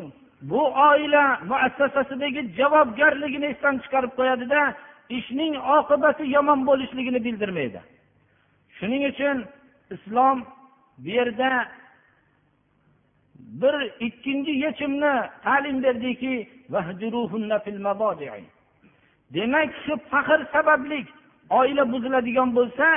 bu 0.52 0.62
oila 0.90 1.26
muassasasidagi 1.50 2.42
javobgarligini 2.58 3.48
esdan 3.54 3.76
chiqarib 3.84 4.12
qo'yadida 4.20 4.62
ishning 5.18 5.54
oqibati 5.78 6.24
yomon 6.36 6.60
bo'lishligini 6.70 7.20
bildirmaydi. 7.26 7.80
Shuning 8.78 9.04
uchun 9.12 9.38
islom 9.96 10.38
bu 11.04 11.10
yerda 11.10 11.52
bir 13.62 13.76
ikkinchi 14.08 14.52
yechimni 14.66 15.14
ta'lim 15.44 15.84
berdiki 15.84 16.50
demak 19.34 19.70
shu 19.86 19.94
faxr 20.12 20.40
sababli 20.54 21.00
oila 21.50 21.84
buziladigan 21.94 22.50
bo'lsa 22.58 22.88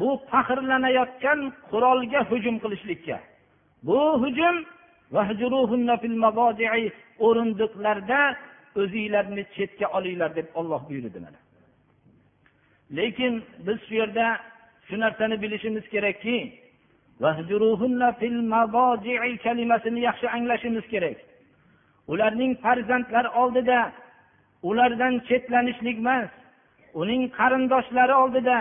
bu 0.00 0.08
faxrlanayotgan 0.30 1.40
qurolga 1.70 2.20
hujum 2.30 2.56
qilishlikka. 2.62 3.18
Bu 3.86 3.98
hujum 4.22 4.56
o'rindiqlarda 7.26 8.20
o'zinglarni 8.80 9.42
chetga 9.54 9.86
olinglar 9.96 10.30
deb 10.38 10.48
olloh 10.54 10.80
buyurdi 10.88 11.20
mana. 11.24 11.40
Lekin 12.96 13.34
biz 13.66 13.78
shu 13.86 13.94
yerda 13.94 14.26
shu 14.88 15.00
narsani 15.00 15.36
bilishimiz 15.42 15.84
kerakki 15.94 16.38
kalimasini 19.44 20.00
yaxshi 20.08 20.26
anglashimiz 20.36 20.86
kerak. 20.92 21.16
Ularning 22.12 22.52
farzandlar 22.62 23.24
oldida 23.40 23.92
ulardan 24.62 25.14
chetlanishlik 25.28 25.98
emas 25.98 26.30
uning 27.00 27.22
qarindoshlari 27.38 28.14
oldida 28.22 28.58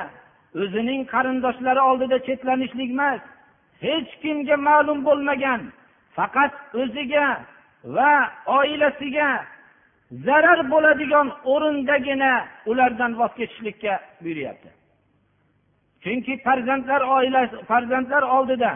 o'zining 0.62 1.02
qarindoshlari 1.14 1.82
oldida 1.90 2.18
chetlanishlik 2.28 2.90
emas. 2.96 3.22
Hech 3.86 4.12
kimga 4.22 4.58
ma'lum 4.68 5.00
bo'lmagan 5.08 5.62
faqat 6.18 6.54
o'ziga 6.82 7.28
va 7.96 8.14
oilasiga 8.58 9.30
zarar 10.28 10.60
bo'ladigan 10.74 11.28
o'rindagina 11.54 12.34
ulardan 12.72 13.12
voz 13.20 13.32
kechishlikka 13.40 13.94
buyuryapti. 14.24 14.70
Chunki 16.04 16.34
farzandlar 16.46 17.02
oilasi 17.16 17.56
farzandlar 17.70 18.24
oldida 18.36 18.72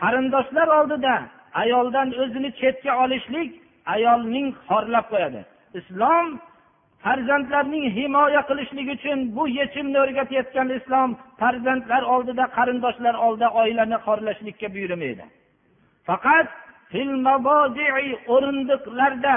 qarindoshlar 0.00 0.68
oldida 0.78 1.14
ayoldan 1.62 2.08
o'zini 2.22 2.50
chetga 2.60 2.92
olishlik 3.04 3.50
ayolning 3.94 4.48
xorlab 4.68 5.06
qo'yadi. 5.12 5.40
Islom 5.80 6.26
farzandlarning 7.04 7.84
himoya 7.96 8.42
qilishlik 8.48 8.88
uchun 8.96 9.18
bu 9.36 9.42
yechimni 9.58 9.98
o'rgatayotgan 10.04 10.68
islom 10.78 11.10
farzandlar 11.40 12.02
oldida 12.14 12.44
qarindoshlar 12.56 13.14
oldida 13.26 13.48
oilani 13.62 13.96
xorlashlikka 14.06 14.68
buyurmaydi. 14.74 15.24
Faqat 16.08 16.48
o'rindiqlarda 18.34 19.36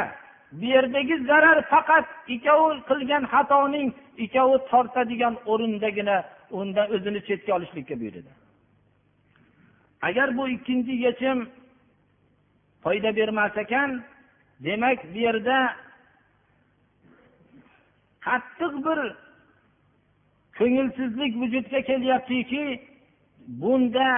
bu 0.60 0.66
yerdagi 0.76 1.16
zarar 1.30 1.58
faqat 1.74 2.06
ikkovi 2.36 2.76
qilgan 2.90 3.24
xatoning 3.34 3.88
ikkovi 4.26 4.58
tortadigan 4.72 5.36
o'rindagina 5.52 6.18
undan 6.60 6.88
o'zini 6.96 7.20
chetga 7.28 7.52
olishlikka 7.58 7.96
buyurdi. 8.02 8.32
Agar 10.08 10.28
bu 10.38 10.44
ikkinchi 10.56 10.94
yechim 11.06 11.38
foyda 12.84 13.16
bermas 13.16 13.58
ekan 13.64 13.90
demak 14.66 15.00
bu 15.14 15.18
yerda 15.26 15.58
qattiq 18.26 18.74
bir 18.86 19.00
ko'ngilsizlik 20.58 21.34
vujudga 21.42 21.80
kelyaptiki 21.90 22.64
bunda 23.62 24.10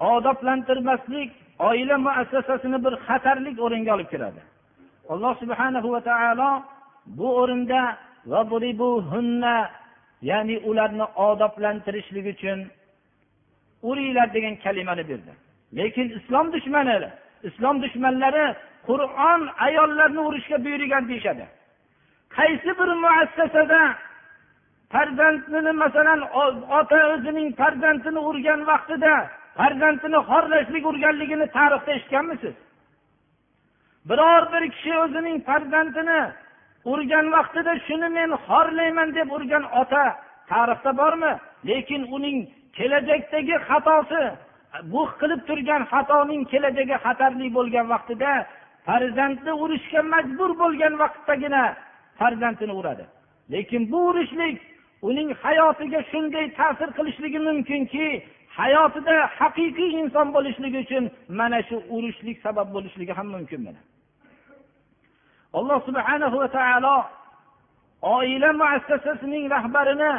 odoblantirmaslik 0.00 1.30
oila 1.58 1.96
muassasasini 2.06 2.78
bir 2.84 2.94
xatarlik 3.06 3.56
o'ringa 3.64 3.94
olib 3.96 4.08
kiradi. 4.14 4.40
Alloh 5.12 5.34
subhanahu 5.42 5.88
va 5.94 6.00
taolo 6.08 6.50
bu 7.06 7.28
o'rinda 7.40 7.82
ya'ni 10.22 10.58
ularni 10.58 11.04
odoblantirishlik 11.04 12.26
uchun 12.34 12.58
uringlar 13.82 14.34
degan 14.34 14.54
kalimani 14.56 15.08
berdi. 15.08 15.32
Lekin 15.76 16.08
islom 16.18 16.52
dushmanlari 16.52 17.10
islom 17.48 17.82
dushmanlari 17.82 18.54
qur'on 18.88 19.40
ayollarni 19.66 20.20
urishga 20.28 20.64
buyurgan 20.64 21.08
deyishadi. 21.08 21.46
Qaysi 22.36 22.70
bir 22.78 22.90
muassasada 23.04 23.80
farzandini 24.92 25.72
masalan 25.82 26.20
ota 26.78 26.98
o'zining 27.14 27.48
farzandini 27.60 28.20
urgan 28.28 28.60
vaqtida 28.70 29.14
farzandini 29.58 30.18
xorlashlik 30.30 30.84
urganligini 30.90 31.46
tarixda 31.56 31.92
eshitganmisiz? 31.92 32.54
Biror 34.08 34.42
bir 34.52 34.64
kishi 34.74 34.92
o'zining 35.04 35.36
farzandini 35.48 36.20
urgan 36.92 37.26
vaqtida 37.36 37.72
shuni 37.86 38.08
men 38.18 38.30
xorlayman 38.46 39.14
deb 39.18 39.28
urgan 39.36 39.64
ota 39.80 40.04
tarixda 40.50 40.92
bormi? 41.00 41.32
Lekin 41.68 42.02
uning 42.16 42.36
kelajakdagi 42.76 43.56
xatosi 43.68 44.22
bu 44.92 45.02
qilib 45.20 45.40
turgan 45.48 45.82
xatoning 45.92 46.42
kelajagi 46.52 46.96
xatarli 47.04 47.46
bo'lgan 47.56 47.86
vaqtida 47.94 48.32
farzandni 48.86 49.52
urishga 49.62 50.00
majbur 50.14 50.50
bo'lgan 50.62 50.94
vaqtdagina 51.02 51.62
farzandini 52.18 52.74
uradi. 52.80 53.04
Lekin 53.52 53.82
bu 53.92 53.98
urishlik 54.10 54.56
uning 55.08 55.28
hayotiga 55.44 56.00
shunday 56.10 56.46
ta'sir 56.58 56.88
qilishligi 56.98 57.40
mumkinki 57.48 58.06
hayotida 58.58 59.16
haqiqiy 59.38 59.90
inson 60.02 60.28
bo'lishligi 60.36 60.78
uchun 60.84 61.04
mana 61.38 61.58
shu 61.68 61.76
urishlik 61.96 62.36
sabab 62.46 62.68
bo'lishligi 62.76 63.12
ham 63.18 63.28
mumkin 63.34 63.60
mana. 63.66 63.80
Alloh 65.58 65.78
subhana 65.88 66.26
va 66.34 66.48
taolo 66.58 66.96
oila 68.16 68.48
muassasasining 68.60 69.44
rahbarini 69.56 70.12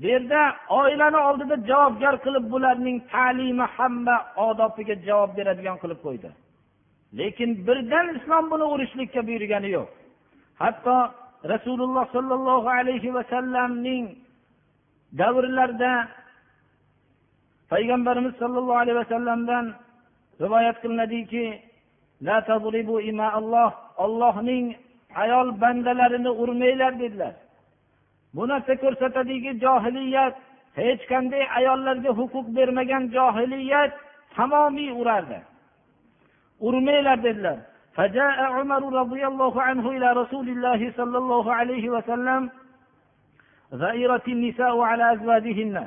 bu 0.00 0.06
yerda 0.12 0.42
oilani 0.80 1.18
oldida 1.28 1.56
javobgar 1.70 2.14
qilib 2.24 2.44
bularning 2.52 2.98
ta'limi 3.12 3.66
hamma 3.76 4.16
odobiga 4.46 4.94
javob 5.08 5.30
beradigan 5.38 5.76
qilib 5.82 6.00
qo'ydi. 6.06 6.30
Lekin 7.18 7.50
birdan 7.66 8.06
islom 8.16 8.44
buni 8.52 8.64
urishlikka 8.74 9.20
buyurgani 9.28 9.68
yo'q. 9.76 9.88
Hatto 10.62 10.96
rasululloh 11.52 12.04
sollallohu 12.14 12.68
alayhi 12.78 13.14
vasallamning 13.18 14.04
davrlarida 15.20 15.92
payg'ambarimiz 17.72 18.34
sollallohu 18.42 18.80
alayhi 18.82 18.98
vasallamdan 19.02 19.64
rivoyat 20.42 20.76
qilinadiki 20.82 21.44
ollohning 23.97 24.75
ayol 25.15 25.61
bandalarini 25.61 26.31
urmanglar 26.41 26.93
dedilar 26.99 27.33
bu 28.35 28.47
narsa 28.47 28.73
ko'rsatadiki 28.83 29.51
johiliyat 29.63 30.35
hech 30.79 31.01
qanday 31.11 31.43
ayollarga 31.59 32.11
huquq 32.19 32.47
bermagan 32.57 33.03
johiliyat 33.15 33.91
tamomiy 34.35 34.91
urardi 35.01 35.39
urmanglar 36.67 37.19
dedilar 37.27 37.59
فجاء 37.97 38.37
عمر 38.55 38.83
رضي 39.01 39.23
الله 39.31 39.53
عنه 39.67 39.85
إلى 39.95 40.07
رسول 40.21 40.47
الله 40.55 40.81
صلى 40.99 41.17
الله 41.23 41.45
عليه 41.59 41.85
وسلم 41.95 42.41
غيرت 43.83 44.27
النساء 44.27 44.75
على 44.89 45.03
أزواجهن 45.13 45.77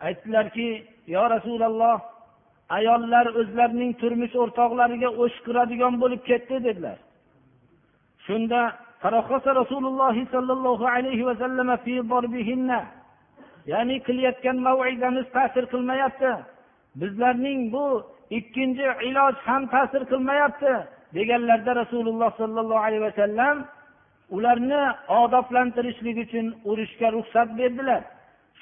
aytdilarki 0.00 0.84
yo 1.06 1.22
rasululloh 1.30 2.00
ayollar 2.77 3.25
o'zlarining 3.39 3.91
turmush 4.01 4.35
o'rtoqlariga 4.43 5.09
o'shkiradigan 5.23 5.93
bo'lib 6.01 6.21
ketdi 6.29 6.55
dedilar. 6.67 6.97
Shunda 8.25 8.61
rasululloh 9.61 10.15
sollallohu 10.35 10.85
alayhi 10.95 11.25
vasallam 11.29 11.67
ya'ni 13.71 13.97
qilayotgan 14.07 14.57
mavizamiz 14.67 15.27
ta'sir 15.35 15.63
qilmayapti. 15.73 16.31
Bizlarning 17.01 17.59
bu 17.73 17.85
ikkinchi 18.37 18.85
iloj 19.09 19.35
ham 19.47 19.63
ta'sir 19.73 20.01
qilmayapti 20.11 20.73
deganlarda 21.17 21.71
rasululloh 21.81 22.31
sollallohu 22.41 22.83
alayhi 22.87 23.03
vasallam 23.09 23.55
ularni 24.35 24.83
odoblantirishlik 25.21 26.17
uchun 26.25 26.45
urushga 26.69 27.07
ruxsat 27.15 27.49
berdilar. 27.59 28.01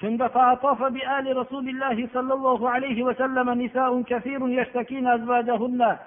shunda 0.01 0.27
فأطاف 0.29 0.83
بآل 0.83 1.37
رسول 1.37 1.69
الله 1.69 2.09
صلى 2.15 2.35
الله 2.35 2.71
عليه 2.71 3.03
وسلم 3.03 3.51
نساء 3.63 4.03
كثير 4.03 4.41
يشتكين 4.49 5.07
أزواجهن 5.09 5.99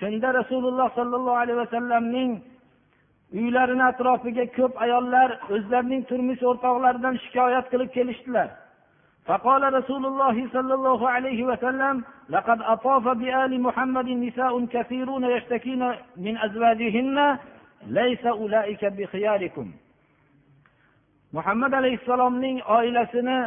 shunda 0.00 0.34
rasululloh 0.34 0.90
sollallohu 0.94 1.38
alayhi 1.38 1.58
vasallamning 1.62 2.30
uylarini 3.32 3.84
atrofiga 3.90 4.44
ko'p 4.56 4.74
ayollar 4.84 5.28
o'zlarining 5.54 6.02
turmush 6.10 6.42
o'rtoqlaridan 6.50 7.14
shikoyat 7.24 7.66
qilib 7.72 7.90
kelishdilar 7.96 8.48
فقال 9.28 9.62
رسول 9.74 10.06
الله 10.06 10.36
صلى 10.52 10.74
الله 10.74 11.00
عليه 11.10 11.44
وسلم 11.44 12.04
لقد 12.28 12.58
أطاف 12.62 13.08
بآل 13.08 13.52
محمد 13.66 14.08
نساء 14.08 14.64
كثيرون 14.64 15.24
يشتكين 15.24 15.82
من 16.16 16.34
أزواجهن 16.38 17.38
ليس 17.86 18.24
أولئك 18.26 18.84
بخياركم 18.84 19.66
muhammad 21.35 21.73
alayhissalomning 21.73 22.57
oilasini 22.77 23.39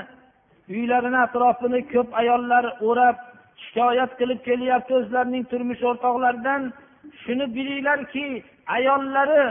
uylarini 0.68 1.18
atrofini 1.26 1.80
ko'p 1.93 2.09
ayollar 2.20 2.64
o'rab 2.89 3.16
shikoyat 3.64 4.12
qilib 4.20 4.41
kelyapti 4.49 4.93
o'zlarining 5.01 5.45
turmush 5.51 5.83
o'rtoqlaridan. 5.91 6.62
Shuni 7.22 7.47
bilinglarki 7.57 8.26
ayollari 8.76 9.43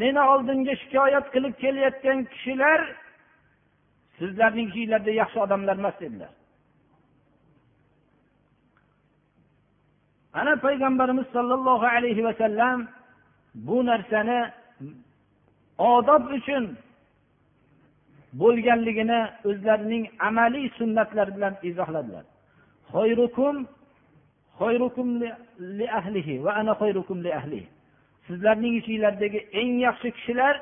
meni 0.00 0.20
oldimga 0.32 0.74
shikoyat 0.82 1.26
qilib 1.34 1.54
kelayotgan 1.62 2.18
kishilar 2.32 2.80
sizlarning 4.18 4.68
ichinglarda 4.70 5.12
yaxshi 5.20 5.38
odamlar 5.44 5.76
emas 5.82 5.96
dedilar. 6.02 6.32
Ana 10.40 10.54
payg'ambarimiz 10.66 11.26
sollallohu 11.36 11.86
alayhi 11.96 12.22
vasallam 12.28 12.78
bu 13.66 13.86
narsani 13.90 14.40
odob 15.78 16.22
uchun 16.38 16.64
bo'lganligini 18.42 19.20
o'zlarining 19.50 20.04
amaliy 20.28 20.66
sunnatlari 20.78 21.36
bilan 21.36 21.54
izohladilar. 21.62 22.24
Sizlarning 28.26 28.74
ichinglardagi 28.80 29.40
eng 29.60 29.72
yaxshi 29.86 30.08
kishilar 30.16 30.54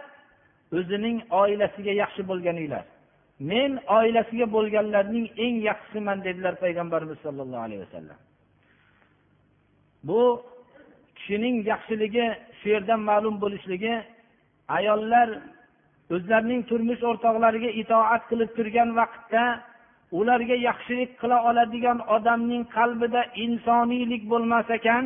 o'zining 0.78 1.16
oilasiga 1.40 1.92
yaxshi 2.02 2.22
bo'lganinglar. 2.30 2.84
Men 3.50 3.70
oilasiga 3.98 4.46
bo'lganlarning 4.56 5.26
eng 5.44 5.56
yaxshisiman 5.68 6.18
dedilar 6.26 6.54
payg'ambarimiz 6.64 7.18
sollallohu 7.24 7.64
alayhi 7.66 7.82
vasallam. 7.86 8.18
Bu 10.08 10.22
kishining 11.16 11.56
yaxshiligi 11.70 12.26
shu 12.58 12.66
yerdan 12.74 13.00
ma'lum 13.10 13.34
bo'lishligi 13.42 13.94
ayollar 14.78 15.28
o'zlarining 16.14 16.62
turmush 16.70 17.02
o'rtoqlariga 17.10 17.70
itoat 17.82 18.22
qilib 18.30 18.50
turgan 18.56 18.90
vaqtda 19.00 19.44
ularga 20.18 20.56
yaxshilik 20.68 21.10
qila 21.20 21.38
oladigan 21.48 21.98
odamning 22.16 22.64
qalbida 22.76 23.22
insoniylik 23.44 24.22
bo'lmas 24.32 24.68
ekan 24.78 25.04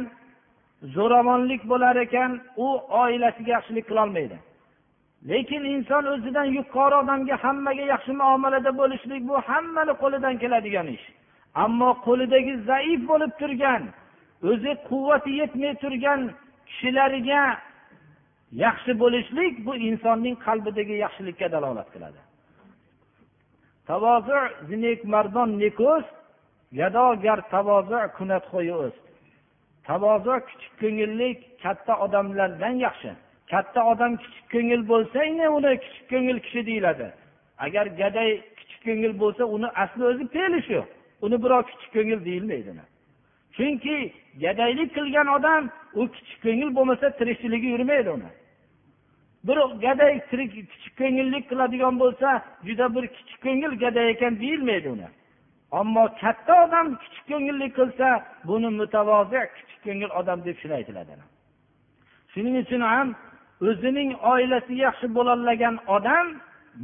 zo'ravonlik 0.95 1.63
bo'lar 1.73 1.97
ekan 2.07 2.31
u 2.67 2.69
oilasiga 3.03 3.51
yaxshilik 3.57 3.87
qilolmaydi 3.91 4.39
lekin 5.31 5.63
inson 5.75 6.05
o'zidan 6.15 6.49
yuqori 6.59 6.95
odamga 7.03 7.37
hammaga 7.45 7.85
yaxshi 7.95 8.13
muomalada 8.23 8.71
bo'lishlik 8.81 9.23
bu 9.31 9.37
hammani 9.49 9.95
qo'lidan 10.03 10.35
keladigan 10.43 10.87
ish. 10.97 11.07
Ammo 11.65 11.91
qo'lidagi 12.07 12.55
zaif 12.69 13.01
bo'lib 13.11 13.33
turgan 13.41 13.83
o'zi 14.51 14.73
quvvati 14.89 15.31
yetmay 15.41 15.73
turgan 15.83 16.21
kishilariga 16.69 17.43
yaxshi 18.53 18.93
bo'lishlik 19.03 19.67
bu 19.67 19.77
insonning 19.77 20.37
qalbidagi 20.47 20.93
yaxshilikka 21.05 21.53
dalolat 21.53 21.89
qiladi. 21.95 22.21
Tavozu 23.87 24.39
mardon 25.05 25.49
neko'z 25.65 26.05
gado 26.73 27.07
tavozu 27.51 27.99
kunat 28.17 28.45
tavozu 29.89 30.35
kichik 30.49 30.73
ko'ngillik 30.81 31.39
katta 31.63 31.95
odamlardan 32.05 32.75
yaxshi. 32.87 33.11
Katta 33.51 33.81
odam 33.93 34.13
kichik 34.23 34.47
ko'ngil 34.53 34.83
bo'lsagina 34.93 35.47
uni 35.57 35.73
kichik 35.85 36.05
ko'ngil 36.13 36.39
kishi 36.45 36.67
deyiladi. 36.69 37.09
Agar 37.65 37.87
gaday 38.01 38.31
kichik 38.59 38.81
ko'ngil 38.87 39.13
bo'lsa 39.23 39.43
uni 39.57 39.69
asli 39.83 40.03
o'zi 40.11 40.25
fe'li 40.35 40.61
shu 40.69 40.81
uni 41.25 41.37
birov 41.45 41.63
kichik 41.71 41.91
ko'ngil 41.97 42.21
deyilmaydi 42.29 42.73
chunki 43.57 43.97
gadaylik 44.45 44.91
qilgan 44.97 45.29
odam 45.37 45.63
u 46.01 46.03
kichik 46.15 46.39
ko'ngil 46.45 46.71
bo'lmasa 46.77 47.07
tirikchiligi 47.19 47.69
yurmaydi 47.75 48.11
uni. 48.19 48.31
Bir 49.47 49.59
gaday 49.84 50.14
tirik 50.30 50.53
kichik 50.70 50.95
ko'ngillik 51.01 51.45
qiladigan 51.51 51.95
bo'lsa 52.03 52.28
juda 52.66 52.86
bir 52.95 53.05
kichik 53.16 53.38
ko'ngil 53.47 53.72
gaday 53.84 54.07
ekan 54.14 54.32
deyilmaydi 54.43 54.88
uni. 54.97 55.09
Ammo 55.80 56.05
katta 56.20 56.55
odam 56.64 56.86
kichik 57.03 57.24
ko'ngillik 57.30 57.72
qilsa 57.78 58.09
buni 58.49 58.68
mutavozi 58.80 59.40
kichik 59.57 59.80
ko'ngil 59.86 60.11
odam 60.20 60.38
deb 60.47 60.57
shuni 60.62 60.74
aytiladi 60.80 61.14
shuning 62.32 62.57
uchun 62.64 62.82
ham 62.93 63.09
o'zining 63.68 64.11
oilasi 64.32 64.74
yaxshi 64.84 65.07
bo'lolmagan 65.16 65.74
odam 65.97 66.26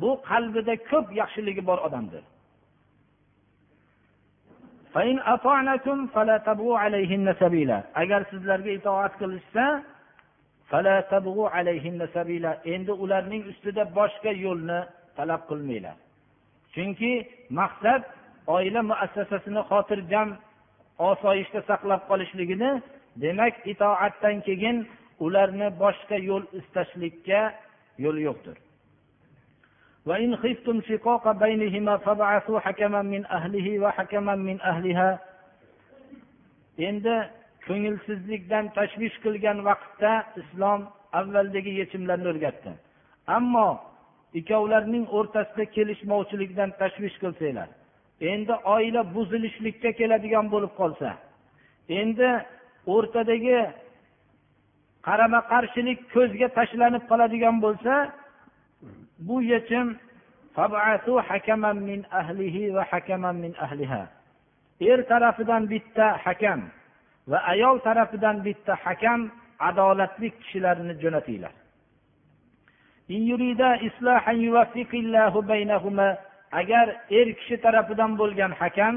bu 0.00 0.10
qalbida 0.30 0.74
ko'p 0.90 1.06
yaxshiligi 1.20 1.62
bor 1.68 1.78
odamdir. 1.88 2.22
Agar 8.02 8.20
sizlarga 8.30 8.70
itoat 8.78 9.12
qilishsa 9.20 9.64
endi 12.73 12.91
ularning 13.03 13.43
ustida 13.51 13.83
boshqa 13.97 14.31
yo'lni 14.45 14.79
talab 15.17 15.41
qilmanglar 15.49 15.95
chunki 16.73 17.11
maqsad 17.59 18.01
oila 18.55 18.81
muassasasini 18.91 19.61
xotirjam 19.69 20.29
osoyishta 21.09 21.59
saqlab 21.69 22.01
qolishligini 22.09 22.71
demak 23.23 23.53
itoatdan 23.71 24.37
keyin 24.47 24.77
ularni 25.25 25.67
boshqa 25.83 26.17
yo'l 26.29 26.43
istashlikka 26.59 27.39
yo'l 28.05 28.19
yo'qdir 28.27 28.57
وإن 30.05 30.35
خفتم 30.35 30.81
شقاق 30.81 31.31
بينهما 31.31 31.97
فابعثوا 31.97 32.59
حكما 32.59 33.01
من 33.01 33.25
أهله 33.25 33.79
وحكما 33.79 34.35
من 34.35 34.61
أهلها 34.61 35.19
endi 36.77 37.17
ko'ngilsizlikdan 37.68 38.64
tashvish 38.78 39.16
qilgan 39.24 39.58
vaqtda 39.68 40.12
islom 40.40 40.80
avvaldagi 41.18 41.72
yechimlarni 41.80 42.28
o'rgatdi. 42.32 42.70
Ammo 43.36 43.68
ikkovlarning 44.38 45.06
o'rtasida 45.18 45.64
kelishmovchilikdan 45.76 46.70
tashvish 46.80 47.16
qilsanglar 47.22 47.68
endi 48.32 48.54
oila 48.74 49.02
buzilishlikka 49.14 49.90
keladigan 50.00 50.46
bo'lib 50.54 50.72
qolsa 50.80 51.10
endi 52.00 52.30
o'rtadagi 52.94 53.58
qarama 55.06 55.40
qarshilik 55.52 55.98
ko'zga 56.14 56.48
tashlanib 56.58 57.04
qoladigan 57.10 57.56
bo'lsa 57.64 57.94
bu 59.28 59.36
yechim 59.52 59.86
er 64.90 64.98
tarafidan 65.10 65.62
bitta 65.72 66.06
hakam 66.24 66.60
va 67.30 67.38
ayol 67.52 67.76
tarafidan 67.86 68.36
bitta 68.46 68.74
hakam 68.84 69.20
adolatli 69.68 70.28
kishilarni 70.40 70.94
jo'natinglar. 71.02 71.54
Agar 76.60 76.86
er 77.18 77.28
kishi 77.38 77.56
tarafidan 77.64 78.10
bo'lgan 78.20 78.52
hakam 78.60 78.94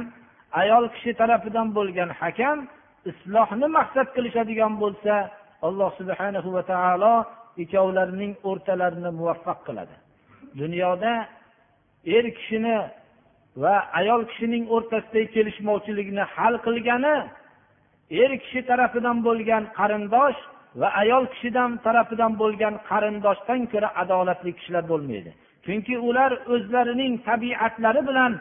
ayol 0.61 0.85
kishi 0.95 1.11
tarafidan 1.21 1.67
bo'lgan 1.77 2.09
hakam 2.21 2.57
islohni 3.11 3.67
maqsad 3.77 4.07
qilishadigan 4.15 4.73
bo'lsa 4.83 5.13
alloh 5.67 5.89
subhana 5.99 6.39
va 6.55 6.63
taolo 6.71 7.15
ikkovlarining 7.63 8.33
o'rtalarini 8.49 9.11
muvaffaq 9.19 9.59
qiladi. 9.67 9.95
Dunyoda 10.61 11.13
er 12.15 12.25
kishini 12.37 12.77
va 13.63 13.75
ayol 13.99 14.21
kishining 14.29 14.63
o'rtasidagi 14.75 15.27
kelishmovchilikni 15.35 16.23
hal 16.35 16.53
qilgani 16.65 17.15
er 18.21 18.31
kishi 18.43 18.61
tarafidan 18.69 19.17
bo'lgan 19.27 19.63
qarindosh 19.79 20.39
va 20.79 20.87
ayol 21.01 21.25
kishidan 21.33 21.71
tarafidan 21.85 22.33
bo'lgan 22.41 22.75
qarindoshdan 22.89 23.61
ko'ra 23.73 23.89
adolatli 24.01 24.51
kishilar 24.57 24.83
bo'lmaydi. 24.91 25.31
Chunki 25.65 25.95
ular 26.07 26.31
o'zlarining 26.53 27.13
tabiatlari 27.29 28.01
bilan 28.09 28.31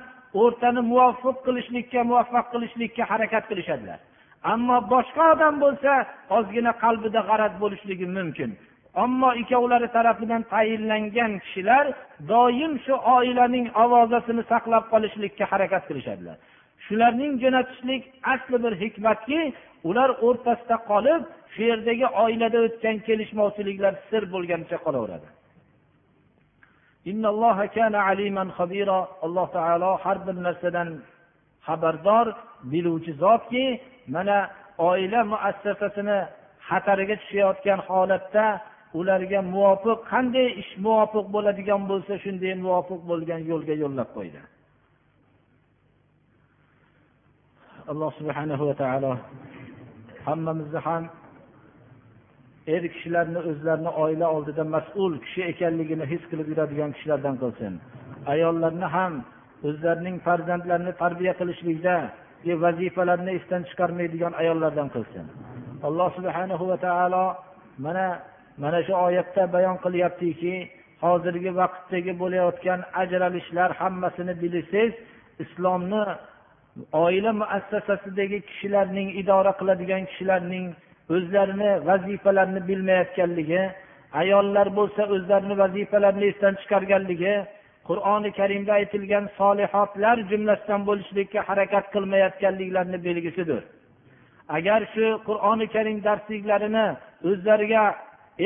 o'rtani 0.42 0.82
muvofiq 0.90 1.36
qilishlikka 1.46 2.00
muvaffaq 2.10 2.46
qilishlikka 2.52 3.02
harakat 3.10 3.44
qilishadilar. 3.50 3.98
Ammo 4.52 4.76
boshqa 4.92 5.24
odam 5.34 5.54
bo'lsa 5.64 5.92
ozgina 6.36 6.72
qalbida 6.84 7.20
g'araz 7.28 7.52
bo'lishligi 7.62 8.06
mumkin. 8.16 8.50
Ammo 9.04 9.30
ikkovlari 9.40 9.88
tarafidan 9.96 10.42
tayinlangan 10.52 11.32
kishilar 11.44 11.84
doim 12.32 12.72
shu 12.84 12.94
oilaning 13.16 13.66
ovozasini 13.84 14.42
saqlab 14.52 14.84
qolishlikka 14.92 15.44
harakat 15.52 15.82
qilishadilar. 15.88 16.36
Shularning 16.91 17.32
jo'natishlik 17.43 18.03
asli 18.34 18.57
bir 18.64 18.72
hikmatki 18.82 19.41
ular 19.88 20.11
o'rtasida 20.26 20.76
qolib 20.91 21.22
shu 21.53 21.62
yerdagi 21.70 22.07
oilada 22.24 22.59
o'tgan 22.66 22.97
kelishmovchiliklar 23.07 23.95
sir 24.11 24.22
bo'lganicha 24.34 24.78
qolaveradi. 24.86 25.28
Alloh 29.26 29.47
taolo 29.57 29.91
har 30.05 30.18
bir 30.26 30.36
narsadan 30.47 30.88
xabardor 31.66 32.26
biluvchi 32.72 33.12
zotki 33.22 33.64
mana 34.14 34.38
oila 34.88 35.20
muassasasini 35.32 36.18
xatariga 36.68 37.16
tushayotgan 37.22 37.80
holatda 37.88 38.47
ularga 38.99 39.41
muvofiq 39.55 39.99
qanday 40.12 40.49
ish 40.62 40.72
muvofiq 40.84 41.26
bo'ladigan 41.34 41.82
bo'lsa 41.91 42.12
shunday 42.24 42.53
muvofiq 42.64 43.01
bo'lgan 43.11 43.41
yo'lga 43.51 43.74
yo'llab 43.82 44.09
qo'ydi. 44.16 44.41
Alloh 47.93 48.11
subhanahu 48.20 48.62
va 48.68 48.74
taolo 48.82 49.12
hammamizni 50.26 50.80
ham 50.86 51.03
er 52.74 52.82
kishilarni 52.95 53.41
o'zlarini 53.51 53.91
oila 54.05 54.26
oldida 54.36 54.64
mas'ul 54.74 55.12
kishi 55.24 55.41
ekanligini 55.53 56.05
his 56.12 56.22
qilib 56.30 56.47
yuradigan 56.53 56.91
kishilardan 56.97 57.34
qilsin. 57.43 57.72
Ayollarni 58.34 58.88
ham 58.97 59.14
o'zlarining 59.68 60.16
farzandlarini 60.26 60.93
tarbiya 61.03 61.32
qilishlikda 61.41 61.97
vazifalarni 62.64 63.30
esdan 63.38 63.62
chiqarmaydigan 63.68 64.32
ayollardan 64.43 64.88
qilsin. 64.95 65.24
Alloh 65.88 66.09
subhanahu 66.18 66.64
va 66.70 66.76
taolo 66.86 67.24
mana 67.84 68.07
mana 68.62 68.78
shu 68.86 68.95
oyatda 69.07 69.43
bayon 69.55 69.76
qilyaptiki 69.84 70.55
hozirgi 71.05 71.51
vaqtdagi 71.61 72.12
bo'layotgan 72.22 72.80
ajralishlar 73.03 73.70
hammasini 73.80 74.34
bilsangiz 74.43 74.93
islomni 75.45 76.03
oila 76.92 77.32
muassasasidagi 77.42 78.38
kishilarning 78.48 79.08
idora 79.20 79.52
qiladigan 79.60 80.02
kishilarning 80.10 80.66
o'zlarini 81.14 81.70
vazifalarini 81.88 82.60
bilmayotganligi 82.68 83.62
ayollar 84.20 84.66
bo'lsa 84.78 85.02
o'zlarini 85.14 85.54
vazifalarini 85.62 86.26
esdan 86.32 86.54
chiqarganligi 86.60 87.34
qur'oni 87.88 88.30
karimda 88.38 88.72
aytilgan 88.80 89.24
solihotlar 89.38 90.16
jumlasidan 90.30 90.80
bo'lishlikka 90.88 91.40
harakat 91.48 91.84
qilmayotganliklarini 91.94 92.98
belgisidir. 93.06 93.62
Agar 94.56 94.80
shu 94.94 95.06
qur'oni 95.28 95.66
karim 95.74 95.98
darsliklarini 96.08 96.86
o'zlariga 97.28 97.84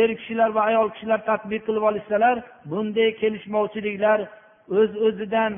er 0.00 0.10
kishilar 0.18 0.50
va 0.56 0.62
ayol 0.70 0.88
kishilar 0.94 1.20
tadbiq 1.30 1.62
qilib 1.66 1.84
olishsalar 1.90 2.36
bunday 2.70 3.10
kelishmovchiliklar 3.22 4.18
o'z 4.78 4.90
öz 4.90 4.92
o'zidan 5.06 5.52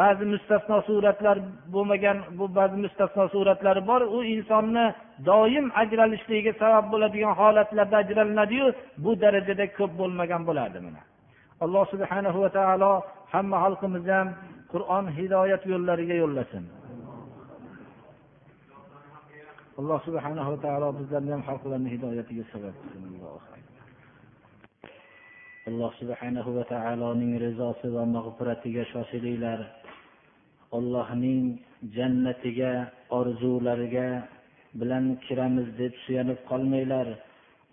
ba'zi 0.00 0.24
mustasno 0.32 0.76
suratlar 0.88 1.36
bo'lmagan 1.74 2.18
bu 2.38 2.46
ba'zi 2.58 2.76
mustasno 2.84 3.24
suratlari 3.34 3.82
bor 3.90 4.02
u 4.16 4.18
insonni 4.34 4.86
doim 5.30 5.66
ajralishligiga 5.82 6.52
sabab 6.62 6.84
bo'ladigan 6.92 7.34
holatlarda 7.40 7.96
ajralinadiyu 8.02 8.66
bu 9.04 9.10
darajada 9.22 9.66
ko'p 9.78 9.92
bo'lmagan 10.00 10.42
bo'lardi 10.48 10.78
mana. 10.86 11.00
Alloh 11.64 11.84
subhanahu 11.92 12.38
va 12.44 12.50
taolo 12.58 12.92
hamma 13.34 13.56
xalqimizni 13.64 14.14
ham 14.20 14.28
qur'on 14.72 15.04
hidoyat 15.18 15.62
yo'llariga 15.72 16.14
yo'llasin. 16.22 16.64
Alloh 19.80 19.98
subhanahu 20.06 20.48
va 20.54 20.58
taolo 20.66 20.88
bizlarni 21.00 21.30
ham 21.34 21.42
xalqlarni 21.48 21.88
hidoyatiga 21.94 22.44
sabab 22.52 22.74
qilsin. 22.80 23.02
Alloh 25.70 25.90
subhanahu 26.00 26.50
va 26.56 26.64
taoloning 26.74 27.32
rizosi 27.46 27.86
va 27.96 28.02
mag'firatiga 28.16 28.82
shoshilinglar 28.92 29.58
ollohning 30.76 31.42
jannatiga 31.96 32.72
orzulariga 33.18 34.08
bilan 34.80 35.04
kiramiz 35.26 35.68
deb 35.80 35.94
suyanib 36.04 36.40
qolmanglar. 36.50 37.08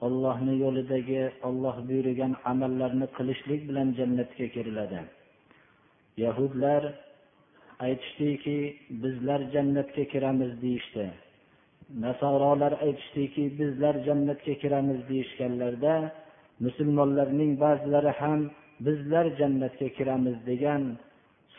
Ollohni 0.08 0.54
yo'lidagi 0.64 1.22
olloh 1.47 1.76
buyurgan 1.88 2.34
amallarni 2.52 3.08
qilishlik 3.18 3.62
bilan 3.70 3.88
jannatga 4.00 4.47
kiriladi. 4.56 5.00
Yahudlar 6.24 6.84
aytishdiki 7.86 8.58
bizlar 9.04 9.39
jannatga 9.54 10.04
kiramiz 10.14 10.52
deyishdi. 10.64 11.06
Nasorolar 12.06 12.74
aytishdiki 12.86 13.43
bizlar 13.60 13.95
jannatga 14.08 14.54
kiramiz 14.64 15.00
deyishganlarida 15.10 15.95
musulmonlarning 16.66 17.52
ba'zilari 17.64 18.12
ham 18.22 18.39
bizlar 18.86 19.26
jannatga 19.39 19.88
kiramiz 19.97 20.38
degan 20.50 20.84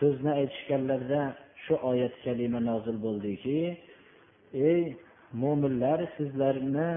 so'zni 0.01 0.31
aytishganlarida 0.41 1.23
shu 1.65 1.75
oyat 1.91 2.15
kalima 2.25 2.61
nozil 2.71 2.97
bo'ldiki 3.07 3.59
ey 4.71 4.83
mo'minlar 5.43 5.99
sizlarni 6.17 6.91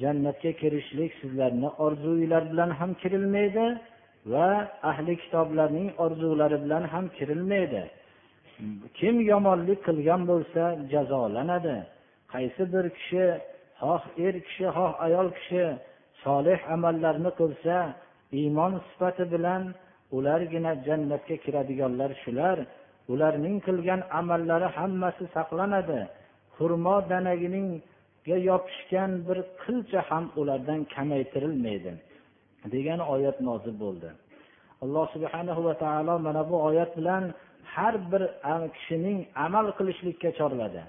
jannatga 0.00 0.52
kirishlik 0.60 1.10
sizlarni 1.20 1.68
orzuinglar 1.84 2.42
bilan 2.52 2.70
ham 2.78 2.90
kirilmaydi 3.02 3.66
va 4.32 4.48
ahli 4.90 5.14
kitoblarning 5.22 5.88
orzulari 6.04 6.56
bilan 6.64 6.84
ham 6.92 7.04
kirilmaydi. 7.16 7.82
Kim 8.98 9.14
yomonlik 9.30 9.80
qilgan 9.86 10.22
bo'lsa 10.30 10.62
jazolanadi. 10.92 11.76
Qaysi 12.32 12.62
bir 12.72 12.86
kishi 12.98 13.24
xoh 13.80 14.02
er 14.26 14.34
kishi 14.46 14.66
xoh 14.76 14.92
ayol 15.06 15.28
kishi 15.38 15.64
solih 16.24 16.58
amallarni 16.74 17.30
qilsa 17.40 17.76
iymon 18.40 18.72
sifati 18.88 19.24
bilan 19.34 19.62
ulargina 20.16 20.72
jannatga 20.86 21.36
kiradiganlar 21.44 22.10
shular 22.22 22.56
ularning 23.12 23.56
qilgan 23.66 24.00
amallari 24.20 24.68
hammasi 24.76 25.24
saqlanadi. 25.36 26.00
Xurmo 26.56 26.96
danagininga 27.10 28.36
yopishgan 28.50 29.10
bir 29.26 29.38
qilcha 29.62 30.00
ham 30.08 30.24
ulardan 30.40 30.80
kamaytirilmaydi 30.94 31.92
degan 32.74 33.00
oyat 33.14 33.36
nozil 33.48 33.74
bo'ldi. 33.82 34.08
Alloh 34.82 35.06
subhana 35.14 35.52
va 35.66 35.74
taolo 35.84 36.14
mana 36.26 36.42
bu 36.50 36.56
oyat 36.68 36.90
bilan 36.98 37.24
har 37.74 37.94
bir 38.12 38.22
kishining 38.76 39.18
amal 39.46 39.66
qilishlikka 39.78 40.30
chorladi. 40.38 40.82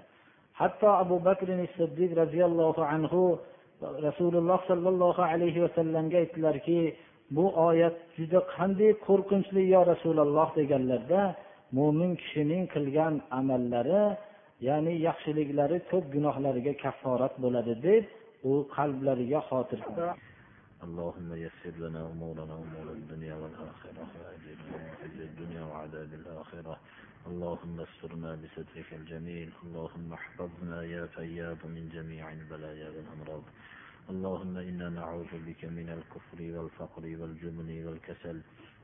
Hatto 0.60 0.90
abu 1.04 1.16
bakr 1.28 1.48
siddiq 1.78 2.12
roziyallohu 2.22 2.82
anhu 2.94 3.22
rasululloh 4.08 4.60
sollallohu 4.70 5.22
alayhi 5.32 5.60
vasallamga 5.66 6.18
aytdilarki 6.24 6.80
bu 7.37 7.45
oyat 7.69 7.97
juda 8.17 8.41
qanday 8.55 8.91
qo'rqinchli 9.07 9.63
yo 9.75 9.81
rasululloh 9.93 10.49
deganlarda 10.61 11.23
mo'min 11.79 12.13
kishining 12.21 12.63
qilgan 12.75 13.15
amallari 13.41 14.05
ya'ni 14.69 14.95
yaxshiliklari 15.09 15.79
ko'p 15.91 16.05
gunohlariga 16.15 16.73
kafforat 16.85 17.35
bo'ladi 17.45 17.75
deb 17.87 18.05
u 18.51 18.53
qalblariga 18.77 19.41
xotir 19.51 19.83
اللهم 20.87 21.31
يسر 21.47 21.75
لنا 21.85 22.01
امورنا 22.13 22.55
امور 22.65 22.87
الدنيا 22.99 23.35
والاخره 23.43 24.01
واجرنا 24.21 24.77
من 24.85 24.93
خزي 25.01 25.25
الدنيا 25.31 25.63
وعذاب 25.71 26.11
الاخره 26.21 26.75
اللهم 27.31 27.77
استرنا 27.87 28.31
بسترك 28.43 28.89
الجميل 29.01 29.51
اللهم 29.65 30.09
احفظنا 30.19 30.79
يا 30.95 31.05
فياض 31.17 31.61
من 31.77 31.85
جميع 31.97 32.25
البلايا 32.39 32.89
والامراض 32.95 33.45
اللهم 34.10 34.58
إنا 34.58 34.90
نعوذ 34.90 35.32
بك 35.48 35.66
من 35.66 35.90
الكفر 35.90 36.40
والفقر 36.42 37.04
والجبن 37.04 37.86
والكسل 37.86 38.42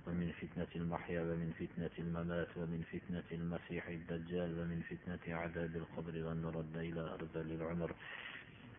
ومن 0.08 0.32
فتنة 0.32 0.68
المحيا 0.76 1.22
ومن 1.22 1.52
فتنة 1.60 1.90
الممات 2.00 2.48
ومن 2.58 2.82
فتنة 2.92 3.24
المسيح 3.32 3.88
الدجال 3.88 4.60
ومن 4.60 4.82
فتنة 4.82 5.36
عذاب 5.36 5.76
القبر 5.76 6.24
والنرد 6.26 6.78
إلى 6.78 7.02
أرذل 7.02 7.52
العمر. 7.52 7.96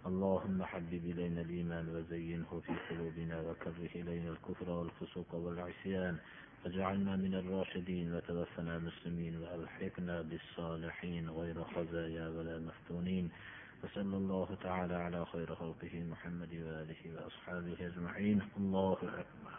اللهم 0.07 0.62
حبب 0.62 1.05
إلينا 1.12 1.41
الإيمان 1.41 1.88
وزينه 1.88 2.62
في 2.66 2.72
قلوبنا 2.91 3.41
وكره 3.41 3.91
إلينا 3.95 4.30
الكفر 4.30 4.70
والفسوق 4.70 5.34
والعصيان. 5.34 6.16
واجعلنا 6.64 7.16
من 7.16 7.34
الراشدين. 7.34 8.14
وتوفنا 8.14 8.78
مسلمين 8.78 9.36
وألحقنا 9.36 10.22
بالصالحين. 10.22 11.30
غير 11.30 11.64
خزايا 11.64 12.28
ولا 12.28 12.59
مفتونين. 12.59 13.30
وصلى 13.85 14.16
الله 14.16 14.57
تعالى 14.62 14.95
على 14.95 15.26
خير 15.26 15.55
خلقه 15.55 16.05
محمد 16.11 16.49
وآله 16.55 16.97
وأصحابه 17.16 17.76
أجمعين. 17.81 18.43
الله 18.57 18.93
أكبر. 18.93 19.59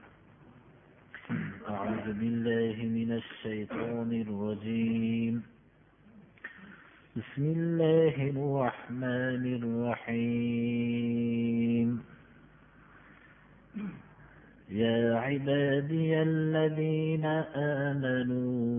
أعوذ 1.70 2.14
بالله 2.14 2.76
من 2.84 3.12
الشيطان 3.12 4.12
الرجيم. 4.22 5.44
بسم 7.16 7.44
الله 7.58 8.16
الرحمن 8.30 9.44
الرحيم. 10.06 11.02
يا 14.72 15.16
عبادي 15.16 16.22
الذين 16.22 17.26
آمنوا 17.56 18.72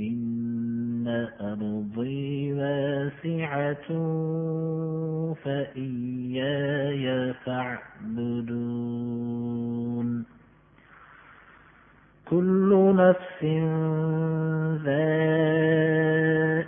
إن 0.00 1.28
أرضي 1.40 2.52
واسعة 2.52 3.88
فإياي 5.44 7.32
فاعبدون. 7.32 8.72
كل 12.30 12.94
نفس 12.96 13.42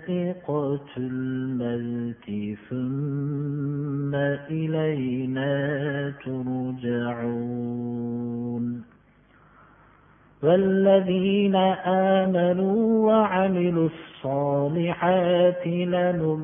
ذائقة 0.08 0.80
الموت 0.96 2.26
ثم 2.70 4.14
إلينا 4.50 5.52
ترجعون. 6.24 7.74
والذين 10.42 11.56
آمنوا 11.86 13.06
وعملوا 13.06 13.88
الصالحات 13.88 15.66
لنبوئنهم 15.66 16.36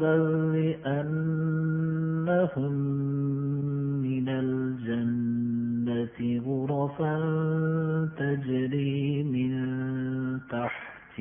من 4.02 4.28
الجنة 4.28 6.18
غرفا 6.46 7.18
تجري 8.18 9.22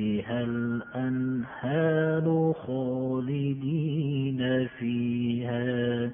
تحتها 0.00 0.40
الأنهار 0.40 2.26
خالدين 2.66 4.40
فيها. 4.78 6.10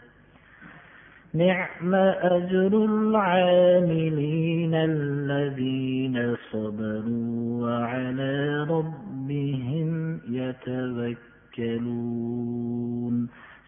نعم 1.35 1.95
أجر 2.23 2.85
العاملين 2.85 4.75
الذين 4.75 6.37
صبروا 6.53 7.63
وعلى 7.63 8.67
ربهم 8.71 10.21
يتوكلون. 10.29 11.17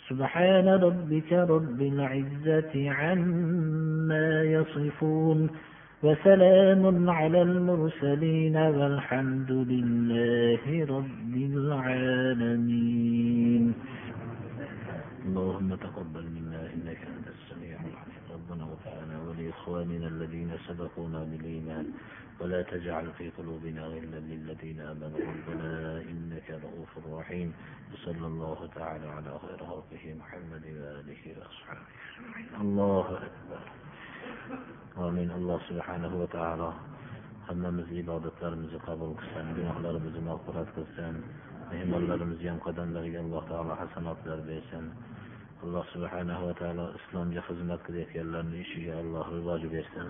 سبحان 0.08 0.68
ربك 0.68 1.32
رب 1.32 1.82
العزة 1.82 2.90
عما 2.90 4.42
يصفون. 4.42 5.50
وسلام 6.02 7.10
على 7.10 7.42
المرسلين 7.42 8.56
والحمد 8.56 9.50
لله 9.50 10.86
رب 10.86 11.34
العالمين. 11.34 12.94
اللهم 15.26 15.74
تقبل 15.74 16.22
منا 16.22 16.70
إنك 16.74 17.00
أنت 17.02 17.26
السميع 17.26 17.76
العليم. 17.80 18.14
ربنا 18.30 18.64
وفعنا 18.64 19.22
ولإخواننا 19.26 20.06
الذين 20.06 20.50
سبقونا 20.68 21.24
بالإيمان. 21.24 21.86
ولا 22.40 22.62
تجعل 22.62 23.06
في 23.18 23.30
قلوبنا 23.30 23.82
غلا 23.82 24.20
للذين 24.20 24.80
آمنوا. 24.80 25.18
ربنا 25.18 26.02
إنك 26.10 26.50
رؤوف 26.50 27.18
رحيم. 27.18 27.52
وصلى 27.94 28.26
الله 28.26 28.68
تعالى 28.74 29.06
على 29.06 29.38
خير 29.38 29.58
خلقه 29.58 30.14
محمد 30.14 30.64
وآله 30.64 31.22
وأصحابه. 31.38 31.90
الله 32.60 33.06
أكبر. 33.10 33.87
omin 35.06 35.30
alloh 35.38 35.60
subhanahu 35.68 36.20
va 36.22 36.28
taolo 36.36 36.70
hammamiz 37.48 37.88
ibodatlarimizni 38.02 38.80
qabul 38.88 39.12
qilsin 39.20 39.46
gunohlarimizni 39.58 40.22
mag'firat 40.30 40.68
qilsin 40.76 41.14
mehmonlarimizni 41.70 42.48
ham 42.50 42.60
qadamlariga 42.66 43.18
alloh 43.24 43.42
taolo 43.50 43.72
hasanotlar 43.80 44.40
bersin. 44.50 44.84
Alloh 45.64 45.84
subhanahu 45.94 46.42
va 46.48 46.54
taolo 46.60 46.86
islomga 46.98 47.42
xizmat 47.48 47.80
qilayotganlarni 47.86 48.62
ishiga 48.64 48.94
alloh 49.02 49.26
rivoj 49.36 49.62
bersin. 49.74 50.06